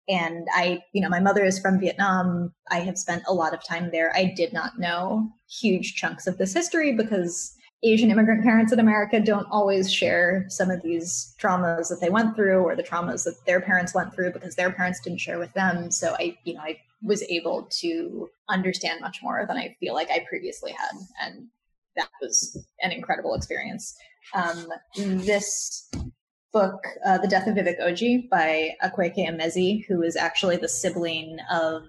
And 0.08 0.46
I, 0.54 0.82
you 0.92 1.00
know, 1.00 1.08
my 1.08 1.20
mother 1.20 1.44
is 1.44 1.58
from 1.58 1.78
Vietnam. 1.78 2.52
I 2.70 2.80
have 2.80 2.98
spent 2.98 3.22
a 3.28 3.34
lot 3.34 3.54
of 3.54 3.64
time 3.64 3.90
there. 3.92 4.12
I 4.16 4.32
did 4.36 4.52
not 4.52 4.78
know 4.78 5.30
huge 5.48 5.94
chunks 5.94 6.26
of 6.26 6.38
this 6.38 6.54
history 6.54 6.92
because 6.92 7.54
Asian 7.82 8.10
immigrant 8.10 8.42
parents 8.42 8.72
in 8.72 8.78
America 8.78 9.20
don't 9.20 9.46
always 9.50 9.90
share 9.90 10.44
some 10.48 10.70
of 10.70 10.82
these 10.82 11.34
traumas 11.40 11.88
that 11.88 11.98
they 12.00 12.10
went 12.10 12.36
through 12.36 12.60
or 12.60 12.76
the 12.76 12.82
traumas 12.82 13.24
that 13.24 13.36
their 13.46 13.60
parents 13.60 13.94
went 13.94 14.14
through 14.14 14.32
because 14.32 14.54
their 14.54 14.70
parents 14.70 15.00
didn't 15.00 15.20
share 15.20 15.38
with 15.38 15.52
them. 15.54 15.90
So 15.90 16.14
I, 16.18 16.36
you 16.44 16.54
know, 16.54 16.60
I 16.60 16.78
was 17.02 17.22
able 17.22 17.68
to 17.80 18.28
understand 18.50 19.00
much 19.00 19.20
more 19.22 19.46
than 19.48 19.56
I 19.56 19.76
feel 19.80 19.94
like 19.94 20.10
I 20.10 20.26
previously 20.28 20.72
had. 20.72 20.92
And 21.22 21.46
that 21.96 22.10
was 22.20 22.66
an 22.82 22.92
incredible 22.92 23.34
experience. 23.34 23.96
Um, 24.34 24.66
this 24.96 25.90
book, 26.52 26.82
uh, 27.06 27.18
The 27.18 27.28
Death 27.28 27.46
of 27.46 27.54
Vivek 27.54 27.80
Oji 27.80 28.28
by 28.28 28.76
Akwaeke 28.82 29.26
Emezi, 29.26 29.86
who 29.86 30.02
is 30.02 30.16
actually 30.16 30.56
the 30.56 30.68
sibling 30.68 31.38
of 31.50 31.82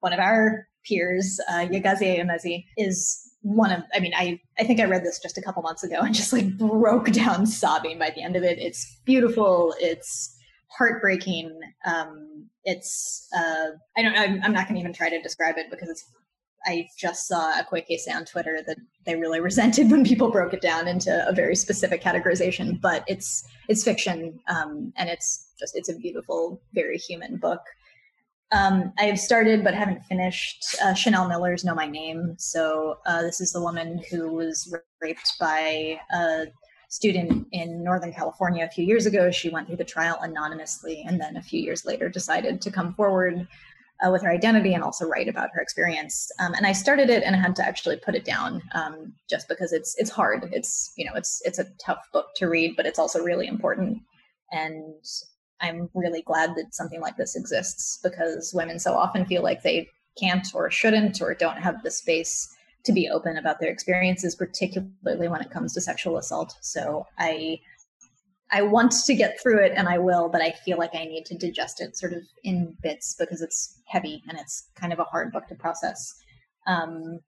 one 0.00 0.12
of 0.12 0.18
our 0.18 0.68
peers, 0.84 1.40
uh, 1.48 1.66
Yagazie 1.66 2.20
Emezi, 2.20 2.66
is 2.76 3.27
one 3.48 3.72
of 3.72 3.82
i 3.94 4.00
mean 4.00 4.12
i 4.14 4.38
i 4.58 4.64
think 4.64 4.78
i 4.78 4.84
read 4.84 5.02
this 5.02 5.18
just 5.18 5.38
a 5.38 5.42
couple 5.42 5.62
months 5.62 5.82
ago 5.82 6.00
and 6.00 6.14
just 6.14 6.32
like 6.32 6.56
broke 6.58 7.10
down 7.12 7.46
sobbing 7.46 7.98
by 7.98 8.10
the 8.10 8.22
end 8.22 8.36
of 8.36 8.42
it 8.42 8.58
it's 8.58 9.00
beautiful 9.04 9.74
it's 9.80 10.36
heartbreaking 10.68 11.58
um 11.86 12.46
it's 12.64 13.26
uh 13.36 13.68
i 13.96 14.02
don't 14.02 14.16
i'm, 14.16 14.42
I'm 14.42 14.52
not 14.52 14.68
going 14.68 14.74
to 14.74 14.80
even 14.80 14.92
try 14.92 15.08
to 15.08 15.20
describe 15.22 15.56
it 15.56 15.70
because 15.70 15.88
it's 15.88 16.04
I 16.66 16.88
just 16.98 17.28
saw 17.28 17.58
a 17.58 17.64
quick 17.64 17.86
essay 17.88 18.12
on 18.12 18.24
Twitter 18.24 18.58
that 18.66 18.78
they 19.06 19.14
really 19.14 19.40
resented 19.50 19.90
when 19.90 20.04
people 20.04 20.30
broke 20.30 20.52
it 20.52 20.60
down 20.60 20.88
into 20.88 21.26
a 21.26 21.32
very 21.32 21.54
specific 21.54 22.02
categorization. 22.02 22.80
But 22.80 23.04
it's 23.06 23.48
it's 23.68 23.84
fiction, 23.84 24.40
um, 24.48 24.92
and 24.96 25.08
it's 25.08 25.52
just 25.58 25.76
it's 25.76 25.88
a 25.88 25.94
beautiful, 25.94 26.60
very 26.74 26.98
human 26.98 27.36
book. 27.36 27.60
Um, 28.50 28.92
I 28.98 29.04
have 29.04 29.20
started 29.20 29.62
but 29.62 29.74
haven't 29.74 30.02
finished 30.04 30.64
uh, 30.82 30.94
Chanel 30.94 31.28
Miller's 31.28 31.64
Know 31.64 31.74
My 31.74 31.86
Name. 31.86 32.34
So 32.38 32.98
uh, 33.04 33.22
this 33.22 33.40
is 33.40 33.52
the 33.52 33.60
woman 33.60 34.02
who 34.10 34.32
was 34.32 34.74
raped 35.02 35.34
by 35.38 36.00
a 36.12 36.46
student 36.88 37.46
in 37.52 37.84
Northern 37.84 38.12
California 38.12 38.64
a 38.64 38.68
few 38.68 38.84
years 38.84 39.04
ago. 39.04 39.30
She 39.30 39.50
went 39.50 39.66
through 39.66 39.76
the 39.76 39.84
trial 39.84 40.18
anonymously, 40.22 41.04
and 41.06 41.20
then 41.20 41.36
a 41.36 41.42
few 41.42 41.60
years 41.60 41.84
later 41.84 42.08
decided 42.08 42.62
to 42.62 42.70
come 42.70 42.94
forward 42.94 43.46
uh, 44.04 44.10
with 44.10 44.22
her 44.22 44.30
identity 44.30 44.74
and 44.74 44.82
also 44.82 45.06
write 45.06 45.28
about 45.28 45.50
her 45.52 45.60
experience. 45.60 46.30
Um, 46.38 46.54
and 46.54 46.66
I 46.66 46.72
started 46.72 47.10
it 47.10 47.24
and 47.24 47.34
I 47.34 47.40
had 47.40 47.56
to 47.56 47.66
actually 47.66 47.96
put 47.96 48.14
it 48.14 48.24
down 48.24 48.62
um, 48.72 49.12
just 49.28 49.48
because 49.48 49.72
it's 49.72 49.94
it's 49.98 50.10
hard. 50.10 50.48
It's 50.52 50.92
you 50.96 51.04
know 51.04 51.12
it's 51.14 51.42
it's 51.44 51.58
a 51.58 51.66
tough 51.84 52.06
book 52.12 52.28
to 52.36 52.48
read, 52.48 52.76
but 52.76 52.86
it's 52.86 52.98
also 52.98 53.22
really 53.22 53.46
important. 53.46 53.98
And 54.52 55.04
I'm 55.60 55.88
really 55.94 56.22
glad 56.22 56.54
that 56.56 56.74
something 56.74 57.00
like 57.00 57.16
this 57.16 57.36
exists 57.36 57.98
because 58.02 58.52
women 58.54 58.78
so 58.78 58.94
often 58.94 59.26
feel 59.26 59.42
like 59.42 59.62
they 59.62 59.88
can't 60.18 60.46
or 60.54 60.70
shouldn't 60.70 61.20
or 61.20 61.34
don't 61.34 61.58
have 61.58 61.82
the 61.82 61.90
space 61.90 62.54
to 62.84 62.92
be 62.92 63.08
open 63.08 63.36
about 63.36 63.60
their 63.60 63.70
experiences, 63.70 64.34
particularly 64.34 65.28
when 65.28 65.40
it 65.40 65.50
comes 65.50 65.74
to 65.74 65.80
sexual 65.80 66.16
assault. 66.16 66.56
So 66.60 67.06
I 67.18 67.60
I 68.50 68.62
want 68.62 68.92
to 68.92 69.14
get 69.14 69.38
through 69.40 69.62
it 69.62 69.72
and 69.76 69.88
I 69.88 69.98
will, 69.98 70.30
but 70.30 70.40
I 70.40 70.52
feel 70.52 70.78
like 70.78 70.94
I 70.94 71.04
need 71.04 71.26
to 71.26 71.36
digest 71.36 71.82
it 71.82 71.98
sort 71.98 72.14
of 72.14 72.22
in 72.44 72.74
bits 72.82 73.14
because 73.18 73.42
it's 73.42 73.78
heavy 73.84 74.22
and 74.26 74.38
it's 74.38 74.70
kind 74.74 74.92
of 74.92 74.98
a 74.98 75.04
hard 75.04 75.32
book 75.32 75.46
to 75.48 75.54
process. 75.54 76.14
Um, 76.66 77.20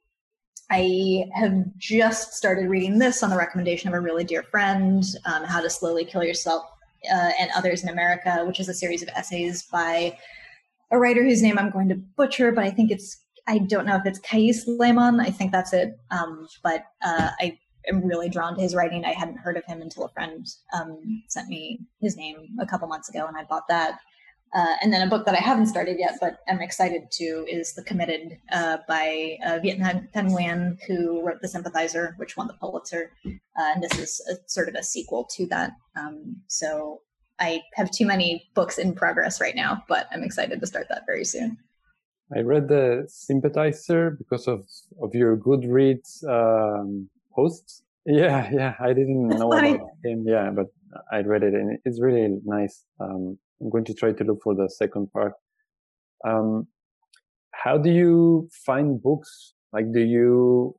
I 0.70 1.24
have 1.34 1.52
just 1.76 2.34
started 2.34 2.70
reading 2.70 2.98
this 2.98 3.22
on 3.22 3.28
the 3.28 3.36
recommendation 3.36 3.88
of 3.88 3.94
a 3.94 4.00
really 4.00 4.24
dear 4.24 4.44
friend, 4.44 5.04
um, 5.26 5.44
How 5.44 5.60
to 5.60 5.68
Slowly 5.68 6.06
Kill 6.06 6.24
Yourself 6.24 6.64
uh, 7.10 7.30
and 7.38 7.50
Others 7.54 7.82
in 7.82 7.88
America, 7.88 8.44
which 8.46 8.60
is 8.60 8.68
a 8.68 8.74
series 8.74 9.02
of 9.02 9.08
essays 9.14 9.62
by 9.64 10.16
a 10.90 10.98
writer 10.98 11.22
whose 11.22 11.42
name 11.42 11.58
I'm 11.58 11.70
going 11.70 11.88
to 11.88 11.94
butcher, 11.94 12.52
but 12.52 12.64
I 12.64 12.70
think 12.70 12.90
it's, 12.90 13.24
I 13.46 13.58
don't 13.58 13.86
know 13.86 13.96
if 13.96 14.06
it's 14.06 14.18
Kiese 14.20 14.66
Laymon. 14.66 15.20
I 15.20 15.30
think 15.30 15.52
that's 15.52 15.72
it. 15.72 15.98
Um, 16.10 16.48
but 16.62 16.84
uh, 17.02 17.30
I 17.40 17.58
am 17.88 18.04
really 18.04 18.28
drawn 18.28 18.56
to 18.56 18.60
his 18.60 18.74
writing. 18.74 19.04
I 19.04 19.12
hadn't 19.12 19.38
heard 19.38 19.56
of 19.56 19.64
him 19.64 19.82
until 19.82 20.04
a 20.04 20.08
friend 20.10 20.46
um, 20.74 21.22
sent 21.28 21.48
me 21.48 21.80
his 22.00 22.16
name 22.16 22.48
a 22.60 22.66
couple 22.66 22.88
months 22.88 23.08
ago, 23.08 23.26
and 23.26 23.36
I 23.36 23.44
bought 23.44 23.68
that. 23.68 23.98
Uh, 24.52 24.74
and 24.82 24.92
then 24.92 25.06
a 25.06 25.10
book 25.10 25.24
that 25.26 25.34
I 25.34 25.40
haven't 25.40 25.66
started 25.66 25.98
yet, 25.98 26.18
but 26.20 26.40
I'm 26.48 26.60
excited 26.60 27.10
to, 27.12 27.46
is 27.48 27.74
The 27.74 27.84
Committed 27.84 28.38
uh, 28.50 28.78
by 28.88 29.38
uh, 29.46 29.58
Viet 29.62 29.78
Thanh 29.78 30.08
Nguyen, 30.12 30.76
who 30.86 31.22
wrote 31.22 31.40
The 31.40 31.48
Sympathizer, 31.48 32.14
which 32.16 32.36
won 32.36 32.48
the 32.48 32.54
Pulitzer. 32.54 33.12
Uh, 33.24 33.30
and 33.56 33.82
this 33.82 33.96
is 33.96 34.20
a, 34.28 34.34
sort 34.48 34.68
of 34.68 34.74
a 34.74 34.82
sequel 34.82 35.24
to 35.36 35.46
that. 35.46 35.72
Um, 35.96 36.36
so 36.48 37.02
I 37.38 37.62
have 37.74 37.92
too 37.92 38.06
many 38.06 38.50
books 38.54 38.78
in 38.78 38.92
progress 38.94 39.40
right 39.40 39.54
now, 39.54 39.84
but 39.88 40.08
I'm 40.10 40.24
excited 40.24 40.60
to 40.60 40.66
start 40.66 40.88
that 40.88 41.02
very 41.06 41.24
soon. 41.24 41.56
I 42.34 42.40
read 42.40 42.68
The 42.68 43.04
Sympathizer 43.08 44.10
because 44.10 44.48
of, 44.48 44.66
of 45.00 45.14
your 45.14 45.36
Goodreads 45.36 46.24
um, 46.28 47.08
posts. 47.32 47.82
Yeah, 48.04 48.50
yeah, 48.52 48.74
I 48.80 48.88
didn't 48.94 49.28
know 49.28 49.52
about 49.52 49.64
him. 50.04 50.24
Yeah, 50.26 50.50
but 50.50 50.66
I 51.12 51.20
read 51.20 51.44
it 51.44 51.54
and 51.54 51.78
it's 51.84 52.00
really 52.00 52.40
nice. 52.44 52.84
Um, 52.98 53.38
I'm 53.60 53.70
going 53.70 53.84
to 53.84 53.94
try 53.94 54.12
to 54.12 54.24
look 54.24 54.42
for 54.42 54.54
the 54.54 54.68
second 54.68 55.12
part. 55.12 55.32
Um, 56.24 56.66
how 57.52 57.76
do 57.76 57.90
you 57.90 58.48
find 58.64 59.02
books? 59.02 59.54
Like, 59.72 59.92
do 59.92 60.00
you 60.00 60.76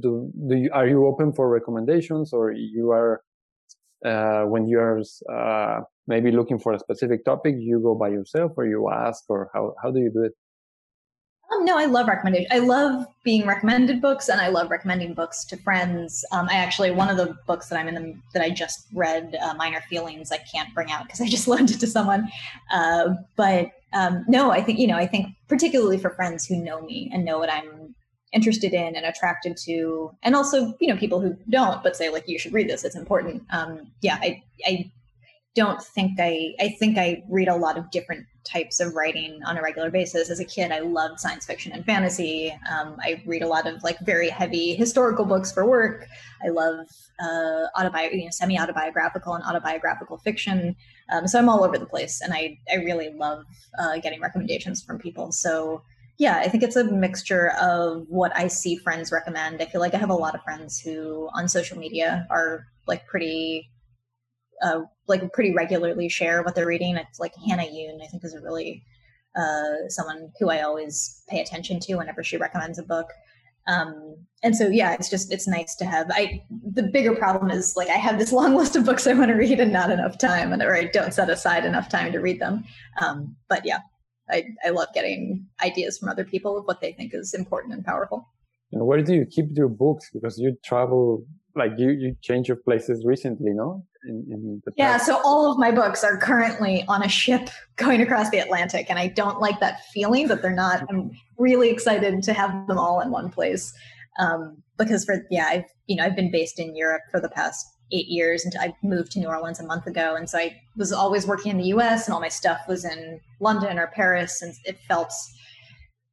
do 0.00 0.30
do 0.48 0.56
you 0.56 0.70
are 0.72 0.86
you 0.86 1.06
open 1.06 1.32
for 1.32 1.48
recommendations, 1.48 2.32
or 2.32 2.52
you 2.52 2.90
are 2.90 3.22
uh, 4.04 4.42
when 4.42 4.66
you 4.66 4.78
are 4.78 5.02
uh, 5.32 5.80
maybe 6.06 6.30
looking 6.30 6.58
for 6.58 6.72
a 6.72 6.78
specific 6.78 7.24
topic, 7.24 7.56
you 7.58 7.80
go 7.80 7.94
by 7.94 8.08
yourself, 8.08 8.52
or 8.56 8.66
you 8.66 8.90
ask, 8.90 9.24
or 9.28 9.50
how 9.52 9.74
how 9.82 9.90
do 9.90 10.00
you 10.00 10.10
do 10.10 10.24
it? 10.24 10.32
Um, 11.52 11.64
no, 11.64 11.76
I 11.76 11.86
love 11.86 12.06
recommendation. 12.06 12.48
I 12.52 12.58
love 12.58 13.06
being 13.24 13.46
recommended 13.46 14.00
books, 14.00 14.28
and 14.28 14.40
I 14.40 14.48
love 14.48 14.70
recommending 14.70 15.14
books 15.14 15.44
to 15.46 15.56
friends. 15.56 16.24
Um, 16.30 16.48
I 16.48 16.54
actually 16.54 16.92
one 16.92 17.08
of 17.08 17.16
the 17.16 17.36
books 17.46 17.68
that 17.68 17.78
I'm 17.78 17.88
in 17.88 17.94
the 17.94 18.14
that 18.34 18.42
I 18.42 18.50
just 18.50 18.86
read, 18.94 19.36
uh, 19.42 19.54
Minor 19.54 19.80
Feelings, 19.88 20.30
I 20.30 20.38
can't 20.38 20.72
bring 20.74 20.92
out 20.92 21.04
because 21.04 21.20
I 21.20 21.26
just 21.26 21.48
loaned 21.48 21.70
it 21.70 21.80
to 21.80 21.86
someone. 21.86 22.28
Uh, 22.70 23.14
but 23.36 23.70
um, 23.92 24.24
no, 24.28 24.52
I 24.52 24.62
think 24.62 24.78
you 24.78 24.86
know, 24.86 24.96
I 24.96 25.06
think 25.06 25.26
particularly 25.48 25.98
for 25.98 26.10
friends 26.10 26.46
who 26.46 26.56
know 26.56 26.82
me 26.82 27.10
and 27.12 27.24
know 27.24 27.38
what 27.38 27.52
I'm 27.52 27.94
interested 28.32 28.72
in 28.72 28.94
and 28.94 29.04
attracted 29.04 29.56
to, 29.64 30.12
and 30.22 30.36
also 30.36 30.74
you 30.80 30.86
know 30.86 30.96
people 30.96 31.20
who 31.20 31.36
don't, 31.50 31.82
but 31.82 31.96
say 31.96 32.10
like 32.10 32.28
you 32.28 32.38
should 32.38 32.52
read 32.52 32.68
this, 32.68 32.84
it's 32.84 32.96
important. 32.96 33.42
Um, 33.50 33.90
yeah, 34.02 34.18
I 34.22 34.42
I 34.66 34.90
don't 35.56 35.82
think 35.82 36.12
I 36.20 36.54
I 36.60 36.76
think 36.78 36.96
I 36.96 37.24
read 37.28 37.48
a 37.48 37.56
lot 37.56 37.76
of 37.76 37.90
different 37.90 38.24
types 38.44 38.80
of 38.80 38.94
writing 38.94 39.40
on 39.44 39.56
a 39.56 39.62
regular 39.62 39.90
basis. 39.90 40.30
As 40.30 40.40
a 40.40 40.44
kid, 40.44 40.72
I 40.72 40.80
loved 40.80 41.20
science 41.20 41.46
fiction 41.46 41.72
and 41.72 41.84
fantasy. 41.84 42.50
Um, 42.70 42.96
I 43.00 43.22
read 43.26 43.42
a 43.42 43.48
lot 43.48 43.66
of 43.66 43.82
like 43.82 43.98
very 44.00 44.28
heavy 44.28 44.74
historical 44.74 45.24
books 45.24 45.52
for 45.52 45.66
work. 45.66 46.06
I 46.44 46.48
love 46.48 46.86
uh, 47.20 47.66
autobi- 47.76 48.12
you 48.12 48.24
know, 48.24 48.30
semi-autobiographical 48.30 49.34
and 49.34 49.44
autobiographical 49.44 50.18
fiction. 50.18 50.76
Um, 51.12 51.26
so 51.26 51.38
I'm 51.38 51.48
all 51.48 51.64
over 51.64 51.78
the 51.78 51.86
place, 51.86 52.20
and 52.20 52.32
I 52.32 52.58
I 52.72 52.76
really 52.76 53.10
love 53.10 53.44
uh, 53.78 53.98
getting 53.98 54.20
recommendations 54.20 54.82
from 54.82 54.98
people. 54.98 55.32
So 55.32 55.82
yeah, 56.18 56.36
I 56.36 56.48
think 56.48 56.62
it's 56.62 56.76
a 56.76 56.84
mixture 56.84 57.52
of 57.60 58.04
what 58.08 58.36
I 58.36 58.48
see 58.48 58.76
friends 58.76 59.10
recommend. 59.10 59.62
I 59.62 59.64
feel 59.64 59.80
like 59.80 59.94
I 59.94 59.96
have 59.98 60.10
a 60.10 60.14
lot 60.14 60.34
of 60.34 60.42
friends 60.42 60.78
who 60.78 61.30
on 61.34 61.48
social 61.48 61.78
media 61.78 62.26
are 62.30 62.66
like 62.86 63.06
pretty 63.06 63.70
uh, 64.62 64.80
like 65.06 65.32
pretty 65.32 65.52
regularly 65.52 66.08
share 66.08 66.42
what 66.42 66.54
they're 66.54 66.66
reading. 66.66 66.96
It's 66.96 67.20
like 67.20 67.34
Hannah 67.46 67.62
Yoon, 67.62 68.02
I 68.02 68.06
think, 68.06 68.24
is 68.24 68.34
a 68.34 68.40
really 68.40 68.84
uh, 69.36 69.88
someone 69.88 70.30
who 70.38 70.50
I 70.50 70.62
always 70.62 71.22
pay 71.28 71.40
attention 71.40 71.80
to 71.80 71.96
whenever 71.96 72.22
she 72.22 72.36
recommends 72.36 72.78
a 72.78 72.82
book. 72.82 73.06
Um, 73.66 74.16
and 74.42 74.56
so, 74.56 74.68
yeah, 74.68 74.94
it's 74.94 75.10
just 75.10 75.32
it's 75.32 75.46
nice 75.46 75.74
to 75.76 75.84
have. 75.84 76.10
I 76.10 76.42
the 76.72 76.82
bigger 76.82 77.14
problem 77.14 77.50
is 77.50 77.76
like 77.76 77.88
I 77.88 77.96
have 77.96 78.18
this 78.18 78.32
long 78.32 78.54
list 78.56 78.76
of 78.76 78.84
books 78.84 79.06
I 79.06 79.12
want 79.12 79.28
to 79.28 79.34
read 79.34 79.60
and 79.60 79.72
not 79.72 79.90
enough 79.90 80.18
time, 80.18 80.52
and 80.52 80.62
or 80.62 80.74
I 80.74 80.84
don't 80.84 81.14
set 81.14 81.30
aside 81.30 81.64
enough 81.64 81.88
time 81.88 82.12
to 82.12 82.18
read 82.18 82.40
them. 82.40 82.64
Um, 83.00 83.36
but 83.48 83.64
yeah, 83.64 83.80
I 84.28 84.46
I 84.64 84.70
love 84.70 84.88
getting 84.94 85.46
ideas 85.62 85.98
from 85.98 86.08
other 86.08 86.24
people 86.24 86.56
of 86.56 86.64
what 86.64 86.80
they 86.80 86.92
think 86.92 87.12
is 87.14 87.34
important 87.34 87.74
and 87.74 87.84
powerful. 87.84 88.26
And 88.72 88.86
where 88.86 89.02
do 89.02 89.14
you 89.14 89.26
keep 89.26 89.46
your 89.52 89.68
books? 89.68 90.10
Because 90.12 90.38
you 90.38 90.56
travel, 90.64 91.24
like 91.54 91.72
you 91.76 91.90
you 91.90 92.16
change 92.22 92.48
your 92.48 92.56
places 92.56 93.04
recently, 93.04 93.52
no? 93.52 93.84
In, 94.04 94.24
in 94.30 94.62
yeah, 94.76 94.96
so 94.96 95.20
all 95.24 95.52
of 95.52 95.58
my 95.58 95.70
books 95.70 96.02
are 96.02 96.16
currently 96.16 96.84
on 96.88 97.02
a 97.02 97.08
ship 97.08 97.50
going 97.76 98.00
across 98.00 98.30
the 98.30 98.38
Atlantic, 98.38 98.86
and 98.88 98.98
I 98.98 99.08
don't 99.08 99.40
like 99.40 99.60
that 99.60 99.84
feeling 99.86 100.28
that 100.28 100.42
they're 100.42 100.54
not. 100.54 100.84
I'm 100.88 101.10
really 101.38 101.70
excited 101.70 102.22
to 102.22 102.32
have 102.32 102.66
them 102.66 102.78
all 102.78 103.00
in 103.00 103.10
one 103.10 103.30
place 103.30 103.74
um, 104.18 104.62
because 104.78 105.04
for 105.04 105.26
yeah, 105.30 105.46
I've 105.46 105.64
you 105.86 105.96
know 105.96 106.04
I've 106.04 106.16
been 106.16 106.30
based 106.30 106.58
in 106.58 106.76
Europe 106.76 107.02
for 107.10 107.20
the 107.20 107.28
past 107.28 107.66
eight 107.92 108.06
years, 108.06 108.44
and 108.44 108.54
I 108.60 108.74
moved 108.82 109.12
to 109.12 109.18
New 109.18 109.28
Orleans 109.28 109.60
a 109.60 109.66
month 109.66 109.86
ago, 109.86 110.14
and 110.14 110.28
so 110.28 110.38
I 110.38 110.60
was 110.76 110.92
always 110.92 111.26
working 111.26 111.50
in 111.50 111.58
the 111.58 111.68
U.S. 111.68 112.06
and 112.06 112.14
all 112.14 112.20
my 112.20 112.28
stuff 112.28 112.60
was 112.68 112.84
in 112.84 113.20
London 113.40 113.78
or 113.78 113.88
Paris, 113.88 114.42
and 114.42 114.54
it 114.64 114.78
felt 114.88 115.12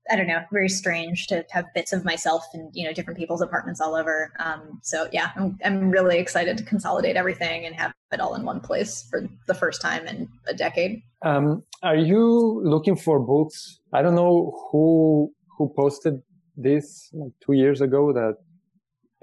I 0.10 0.16
don't 0.16 0.28
know, 0.28 0.44
very 0.52 0.70
strange 0.70 1.28
to 1.28 1.46
have 1.52 1.66
bits 1.74 1.94
of 1.94 2.06
myself 2.06 2.46
in 2.54 2.70
you 2.74 2.86
know 2.86 2.94
different 2.94 3.18
people's 3.20 3.42
apartments 3.42 3.82
all 3.82 3.96
over. 3.96 4.32
Um, 4.40 4.80
so 4.84 5.08
yeah, 5.12 5.32
I'm 5.36 5.58
I'm 5.64 5.90
really 5.90 6.18
excited 6.18 6.58
to 6.58 6.64
consolidate 6.64 7.16
everything 7.16 7.66
and 7.66 7.76
have 7.76 7.94
it 8.12 8.20
all 8.20 8.36
in 8.36 8.44
one 8.44 8.60
place 8.60 9.08
for 9.10 9.28
the 9.48 9.54
first 9.54 9.82
time 9.82 10.08
in 10.08 10.30
a 10.48 10.54
decade. 10.54 11.02
Um, 11.24 11.64
are 11.84 11.96
you 11.96 12.62
looking 12.64 12.96
for 12.96 13.20
books? 13.20 13.80
I 13.94 14.02
don't 14.02 14.16
know 14.16 14.68
who 14.72 15.32
who 15.58 15.74
posted 15.76 16.22
this 16.56 17.10
like 17.14 17.32
two 17.46 17.54
years 17.54 17.82
ago 17.82 18.14
that 18.14 18.36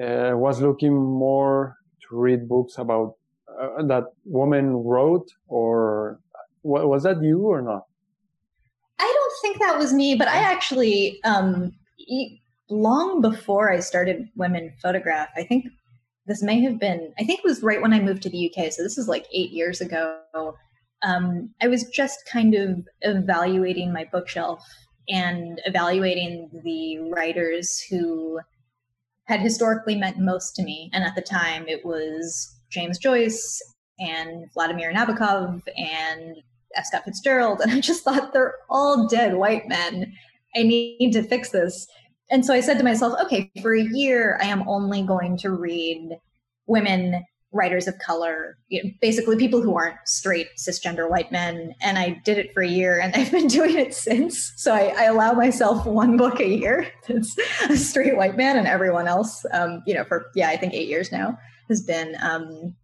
uh, 0.04 0.36
was 0.36 0.60
looking 0.60 0.94
more 0.94 1.76
to 2.08 2.16
read 2.16 2.48
books 2.48 2.78
about 2.78 3.14
uh, 3.48 3.82
that 3.86 4.04
woman 4.24 4.72
wrote, 4.72 5.28
or 5.48 6.20
was 6.62 7.02
that 7.04 7.22
you 7.22 7.42
or 7.42 7.62
not? 7.62 7.82
Think 9.42 9.58
that 9.60 9.78
was 9.78 9.92
me, 9.92 10.14
but 10.14 10.28
I 10.28 10.38
actually, 10.38 11.22
um, 11.24 11.72
long 12.70 13.20
before 13.20 13.70
I 13.70 13.80
started 13.80 14.28
Women 14.36 14.72
Photograph, 14.82 15.28
I 15.36 15.44
think 15.44 15.66
this 16.26 16.42
may 16.42 16.60
have 16.62 16.78
been, 16.78 17.12
I 17.18 17.24
think 17.24 17.40
it 17.40 17.44
was 17.44 17.62
right 17.62 17.82
when 17.82 17.92
I 17.92 18.00
moved 18.00 18.22
to 18.22 18.30
the 18.30 18.50
UK. 18.50 18.72
So 18.72 18.82
this 18.82 18.96
is 18.96 19.08
like 19.08 19.26
eight 19.32 19.50
years 19.50 19.80
ago. 19.80 20.56
Um, 21.02 21.50
I 21.60 21.68
was 21.68 21.84
just 21.84 22.26
kind 22.30 22.54
of 22.54 22.86
evaluating 23.02 23.92
my 23.92 24.08
bookshelf 24.10 24.64
and 25.08 25.60
evaluating 25.66 26.48
the 26.64 26.98
writers 27.10 27.78
who 27.90 28.40
had 29.26 29.40
historically 29.40 29.96
meant 29.96 30.18
most 30.18 30.54
to 30.56 30.62
me. 30.62 30.90
And 30.92 31.04
at 31.04 31.14
the 31.14 31.22
time, 31.22 31.66
it 31.68 31.84
was 31.84 32.54
James 32.70 32.98
Joyce 32.98 33.60
and 33.98 34.46
Vladimir 34.54 34.92
Nabokov 34.92 35.62
and 35.76 36.36
F. 36.76 36.86
Scott 36.86 37.04
Fitzgerald. 37.04 37.60
And 37.60 37.72
I 37.72 37.80
just 37.80 38.04
thought 38.04 38.32
they're 38.32 38.54
all 38.68 39.06
dead 39.06 39.34
white 39.34 39.68
men. 39.68 40.12
I 40.56 40.62
need 40.62 41.12
to 41.12 41.22
fix 41.22 41.50
this. 41.50 41.86
And 42.30 42.44
so 42.44 42.54
I 42.54 42.60
said 42.60 42.78
to 42.78 42.84
myself, 42.84 43.18
okay, 43.22 43.50
for 43.60 43.74
a 43.74 43.82
year, 43.82 44.38
I 44.40 44.46
am 44.46 44.66
only 44.68 45.02
going 45.02 45.36
to 45.38 45.50
read 45.50 46.18
women 46.66 47.24
writers 47.54 47.86
of 47.86 47.96
color, 48.00 48.58
you 48.68 48.82
know, 48.82 48.90
basically 49.00 49.36
people 49.36 49.62
who 49.62 49.76
aren't 49.76 49.96
straight 50.04 50.48
cisgender 50.58 51.08
white 51.08 51.30
men. 51.30 51.72
And 51.80 51.96
I 51.96 52.20
did 52.24 52.36
it 52.36 52.52
for 52.52 52.62
a 52.62 52.68
year 52.68 52.98
and 53.00 53.14
I've 53.16 53.30
been 53.30 53.46
doing 53.46 53.78
it 53.78 53.94
since. 53.94 54.52
So 54.56 54.74
I, 54.74 54.92
I 54.98 55.04
allow 55.04 55.32
myself 55.32 55.86
one 55.86 56.16
book 56.16 56.40
a 56.40 56.48
year 56.48 56.86
that's 57.08 57.36
a 57.68 57.76
straight 57.76 58.16
white 58.16 58.36
man 58.36 58.58
and 58.58 58.66
everyone 58.66 59.06
else, 59.06 59.46
um, 59.52 59.82
you 59.86 59.94
know, 59.94 60.04
for, 60.04 60.26
yeah, 60.34 60.48
I 60.48 60.56
think 60.56 60.74
eight 60.74 60.88
years 60.88 61.12
now 61.12 61.38
has 61.68 61.80
been 61.80 62.16
um, 62.20 62.74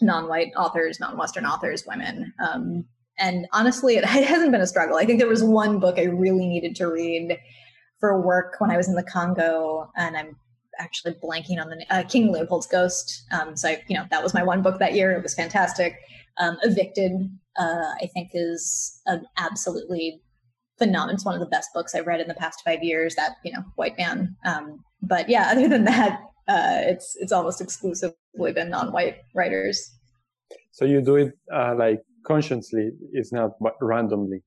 non-white 0.00 0.52
authors, 0.56 1.00
non-Western 1.00 1.44
authors, 1.44 1.84
women. 1.86 2.32
Um, 2.38 2.86
and 3.20 3.46
honestly, 3.52 3.94
it 3.96 4.04
hasn't 4.04 4.50
been 4.50 4.60
a 4.60 4.66
struggle. 4.66 4.96
I 4.96 5.04
think 5.04 5.20
there 5.20 5.28
was 5.28 5.44
one 5.44 5.78
book 5.78 5.98
I 5.98 6.04
really 6.04 6.46
needed 6.46 6.74
to 6.76 6.86
read 6.86 7.38
for 8.00 8.20
work 8.20 8.56
when 8.58 8.70
I 8.70 8.76
was 8.76 8.88
in 8.88 8.94
the 8.94 9.02
Congo, 9.02 9.90
and 9.96 10.16
I'm 10.16 10.36
actually 10.78 11.14
blanking 11.14 11.60
on 11.60 11.68
the 11.68 11.84
uh, 11.90 12.02
King 12.04 12.32
Leopold's 12.32 12.66
Ghost. 12.66 13.24
Um, 13.30 13.56
so 13.56 13.68
I, 13.68 13.82
you 13.88 13.96
know 13.96 14.06
that 14.10 14.22
was 14.22 14.34
my 14.34 14.42
one 14.42 14.62
book 14.62 14.78
that 14.78 14.94
year. 14.94 15.12
It 15.12 15.22
was 15.22 15.34
fantastic. 15.34 15.94
Um, 16.38 16.56
Evicted, 16.62 17.12
uh, 17.58 17.92
I 18.00 18.08
think, 18.14 18.30
is 18.32 19.00
an 19.06 19.26
absolutely 19.36 20.22
phenomenal. 20.78 21.14
It's 21.14 21.24
one 21.24 21.34
of 21.34 21.40
the 21.40 21.46
best 21.46 21.68
books 21.74 21.94
I've 21.94 22.06
read 22.06 22.20
in 22.20 22.28
the 22.28 22.34
past 22.34 22.62
five 22.64 22.82
years. 22.82 23.14
That 23.14 23.36
you 23.44 23.52
know, 23.52 23.62
white 23.76 23.98
man. 23.98 24.36
Um, 24.44 24.82
but 25.02 25.28
yeah, 25.28 25.48
other 25.52 25.68
than 25.68 25.84
that, 25.84 26.20
uh, 26.48 26.80
it's 26.82 27.16
it's 27.20 27.32
almost 27.32 27.60
exclusively 27.60 28.16
been 28.54 28.70
non-white 28.70 29.18
writers. 29.34 29.94
So 30.72 30.84
you 30.84 31.00
do 31.02 31.16
it 31.16 31.32
uh, 31.52 31.74
like 31.76 32.00
consciously 32.26 32.90
is 33.12 33.32
not 33.32 33.52
randomly? 33.80 34.42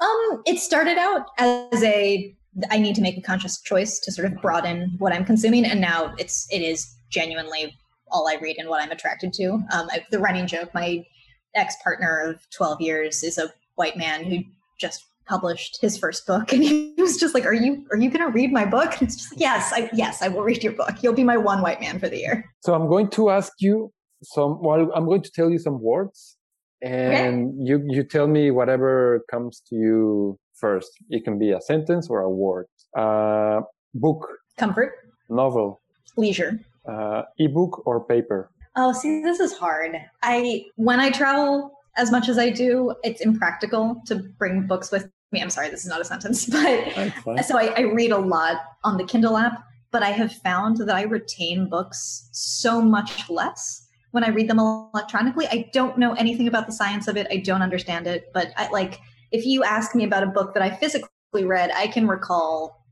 Um 0.00 0.42
it 0.44 0.58
started 0.58 0.98
out 0.98 1.26
as 1.38 1.82
a 1.82 2.34
i 2.70 2.78
need 2.78 2.94
to 2.94 3.02
make 3.02 3.18
a 3.18 3.20
conscious 3.20 3.60
choice 3.60 3.98
to 4.00 4.10
sort 4.10 4.30
of 4.30 4.40
broaden 4.40 4.94
what 4.98 5.12
i'm 5.12 5.24
consuming 5.24 5.64
and 5.64 5.80
now 5.80 6.14
it's 6.18 6.46
it 6.50 6.60
is 6.62 6.96
genuinely 7.10 7.76
all 8.10 8.28
i 8.28 8.36
read 8.40 8.56
and 8.58 8.68
what 8.68 8.82
i'm 8.82 8.90
attracted 8.90 9.32
to. 9.34 9.52
Um 9.52 9.88
I, 9.90 10.04
the 10.10 10.18
running 10.18 10.46
joke 10.46 10.72
my 10.74 11.04
ex-partner 11.54 12.20
of 12.20 12.40
12 12.50 12.80
years 12.80 13.22
is 13.22 13.38
a 13.38 13.50
white 13.76 13.96
man 13.96 14.24
who 14.24 14.38
just 14.78 15.04
published 15.26 15.78
his 15.80 15.98
first 15.98 16.26
book 16.26 16.52
and 16.52 16.62
he 16.62 16.94
was 16.98 17.18
just 17.18 17.34
like 17.34 17.44
are 17.44 17.54
you 17.54 17.84
are 17.90 17.98
you 17.98 18.10
going 18.10 18.24
to 18.24 18.32
read 18.32 18.52
my 18.52 18.64
book? 18.64 18.92
And 18.92 19.02
it's 19.02 19.16
just 19.16 19.32
like 19.32 19.40
yes 19.40 19.72
i 19.74 19.90
yes 19.92 20.22
i 20.22 20.28
will 20.28 20.42
read 20.42 20.62
your 20.62 20.72
book. 20.72 21.02
You'll 21.02 21.14
be 21.14 21.24
my 21.24 21.36
one 21.36 21.62
white 21.62 21.80
man 21.80 21.98
for 21.98 22.08
the 22.08 22.18
year. 22.18 22.44
So 22.60 22.74
i'm 22.74 22.88
going 22.88 23.08
to 23.10 23.30
ask 23.30 23.52
you 23.58 23.92
some 24.22 24.62
well 24.62 24.90
i'm 24.94 25.04
going 25.04 25.22
to 25.22 25.30
tell 25.30 25.50
you 25.50 25.58
some 25.58 25.80
words 25.80 26.35
and 26.82 27.48
okay. 27.48 27.56
you 27.58 27.84
you 27.88 28.04
tell 28.04 28.26
me 28.26 28.50
whatever 28.50 29.24
comes 29.30 29.60
to 29.68 29.76
you 29.76 30.38
first. 30.54 30.90
It 31.10 31.24
can 31.24 31.38
be 31.38 31.52
a 31.52 31.60
sentence 31.60 32.08
or 32.08 32.20
a 32.20 32.30
word. 32.30 32.66
Uh, 32.96 33.60
book. 33.94 34.26
Comfort. 34.56 34.92
Novel. 35.28 35.80
Leisure. 36.16 36.60
Uh, 36.88 37.22
ebook 37.38 37.86
or 37.86 38.04
paper. 38.04 38.50
Oh, 38.76 38.92
see, 38.92 39.22
this 39.22 39.40
is 39.40 39.56
hard. 39.56 39.96
I 40.22 40.66
when 40.76 41.00
I 41.00 41.10
travel 41.10 41.72
as 41.96 42.10
much 42.10 42.28
as 42.28 42.38
I 42.38 42.50
do, 42.50 42.94
it's 43.02 43.20
impractical 43.20 44.02
to 44.06 44.16
bring 44.16 44.66
books 44.66 44.92
with 44.92 45.08
me. 45.32 45.40
I'm 45.40 45.50
sorry, 45.50 45.70
this 45.70 45.82
is 45.82 45.88
not 45.88 46.00
a 46.00 46.04
sentence, 46.04 46.46
but 47.24 47.44
so 47.44 47.58
I, 47.58 47.72
I 47.76 47.80
read 47.80 48.12
a 48.12 48.18
lot 48.18 48.58
on 48.84 48.96
the 48.96 49.04
Kindle 49.04 49.36
app. 49.36 49.62
But 49.92 50.02
I 50.02 50.10
have 50.10 50.32
found 50.32 50.76
that 50.78 50.94
I 50.94 51.02
retain 51.02 51.70
books 51.70 52.28
so 52.32 52.82
much 52.82 53.30
less 53.30 53.85
when 54.16 54.24
I 54.24 54.28
read 54.28 54.48
them 54.48 54.58
electronically. 54.58 55.46
I 55.48 55.68
don't 55.74 55.98
know 55.98 56.14
anything 56.14 56.48
about 56.48 56.66
the 56.66 56.72
science 56.72 57.06
of 57.06 57.18
it. 57.18 57.26
I 57.30 57.36
don't 57.36 57.60
understand 57.60 58.06
it. 58.06 58.30
But 58.32 58.50
I, 58.56 58.70
like, 58.70 58.98
if 59.30 59.44
you 59.44 59.62
ask 59.62 59.94
me 59.94 60.04
about 60.04 60.22
a 60.22 60.26
book 60.26 60.54
that 60.54 60.62
I 60.62 60.70
physically 60.70 61.44
read, 61.44 61.70
I 61.76 61.86
can 61.88 62.08
recall 62.08 62.82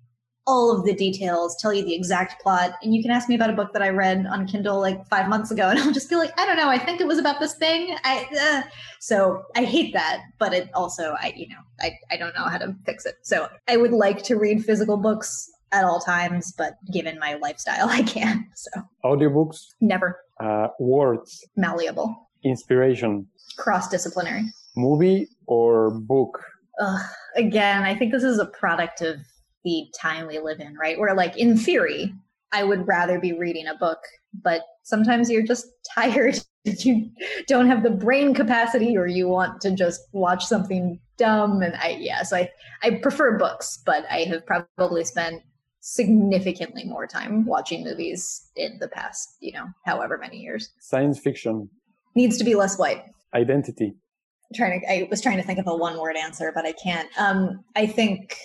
all 0.47 0.71
of 0.71 0.85
the 0.85 0.93
details, 0.93 1.57
tell 1.59 1.73
you 1.73 1.83
the 1.83 1.95
exact 1.95 2.43
plot, 2.43 2.73
and 2.83 2.95
you 2.95 3.01
can 3.01 3.11
ask 3.11 3.27
me 3.27 3.35
about 3.37 3.49
a 3.49 3.55
book 3.55 3.73
that 3.73 3.81
I 3.81 3.89
read 3.89 4.27
on 4.27 4.47
Kindle 4.47 4.79
like 4.79 5.09
five 5.09 5.31
months 5.31 5.51
ago, 5.51 5.67
and 5.71 5.79
I'll 5.79 5.93
just 5.93 6.11
be 6.11 6.17
like, 6.17 6.39
I 6.39 6.45
don't 6.45 6.59
know, 6.59 6.69
I 6.69 6.77
think 6.79 7.01
it 7.01 7.07
was 7.07 7.17
about 7.17 7.41
this 7.41 7.55
thing. 7.55 7.97
I 8.05 8.27
uh. 8.39 8.69
so 9.01 9.45
I 9.57 9.65
hate 9.65 9.95
that, 9.95 10.21
but 10.39 10.53
it 10.53 10.69
also 10.75 11.17
I 11.19 11.33
you 11.35 11.49
know 11.49 11.63
I 11.81 11.93
I 12.11 12.19
don't 12.19 12.35
know 12.35 12.45
how 12.45 12.59
to 12.59 12.77
fix 12.85 13.07
it. 13.07 13.15
So 13.23 13.49
I 13.67 13.79
would 13.79 13.93
like 13.93 14.23
to 14.25 14.37
read 14.37 14.63
physical 14.63 14.99
books 14.99 15.51
at 15.75 15.85
all 15.85 15.99
times, 15.99 16.55
but 16.57 16.75
given 16.93 17.19
my 17.19 17.35
lifestyle, 17.35 17.89
I 17.91 18.03
can't. 18.03 18.47
So 18.55 18.71
audiobooks? 19.05 19.59
Never. 19.81 20.21
Uh, 20.41 20.69
words? 20.79 21.45
Malleable. 21.57 22.31
Inspiration? 22.45 23.27
Cross 23.59 23.89
disciplinary. 23.89 24.45
Movie 24.77 25.29
or 25.47 25.91
book? 25.91 26.43
Ugh, 26.81 27.01
again, 27.37 27.83
I 27.83 27.95
think 27.95 28.13
this 28.13 28.25
is 28.25 28.39
a 28.39 28.47
product 28.47 29.01
of 29.01 29.17
the 29.65 29.87
time 29.99 30.27
we 30.27 30.39
live 30.39 30.61
in, 30.61 30.75
right? 30.77 30.99
Where, 30.99 31.15
like, 31.15 31.37
in 31.37 31.57
theory, 31.57 32.13
I 32.53 32.65
would 32.65 32.87
rather 32.87 33.19
be 33.19 33.33
reading 33.33 33.67
a 33.67 33.77
book, 33.77 33.99
but 34.43 34.63
sometimes 34.83 35.31
you're 35.31 35.47
just 35.47 35.67
tired. 35.95 36.39
you 36.65 37.11
don't 37.47 37.67
have 37.69 37.83
the 37.83 37.91
brain 37.91 38.35
capacity, 38.35 38.97
or 38.97 39.07
you 39.07 39.29
want 39.29 39.61
to 39.63 39.71
just 39.71 40.01
watch 40.13 40.45
something 40.45 40.99
dumb. 41.17 41.63
And 41.63 41.75
I, 41.77 41.97
yeah, 42.01 42.23
so 42.23 42.37
I, 42.37 42.51
I 42.83 42.91
prefer 43.03 43.39
books, 43.39 43.81
but 43.87 44.05
I 44.11 44.21
have 44.25 44.45
probably 44.45 45.05
spent 45.05 45.43
significantly 45.87 46.83
more 46.85 47.07
time 47.07 47.45
watching 47.45 47.85
movies 47.85 48.51
in 48.57 48.79
the 48.81 48.89
past, 48.89 49.37
you 49.41 49.53
know, 49.53 49.67
however 49.85 50.17
many 50.17 50.39
years. 50.39 50.71
Science 50.81 51.19
fiction 51.19 51.69
needs 52.15 52.39
to 52.39 52.45
be 52.45 52.55
less 52.55 52.79
white. 52.79 53.05
Identity. 53.35 53.89
I'm 53.89 54.57
trying 54.57 54.81
to 54.81 54.91
I 54.91 55.09
was 55.11 55.21
trying 55.21 55.37
to 55.37 55.43
think 55.43 55.59
of 55.59 55.67
a 55.67 55.77
one 55.77 56.01
word 56.01 56.17
answer, 56.17 56.53
but 56.55 56.65
I 56.65 56.73
can't. 56.73 57.11
Um, 57.19 57.63
I 57.77 57.87
think 57.87 58.39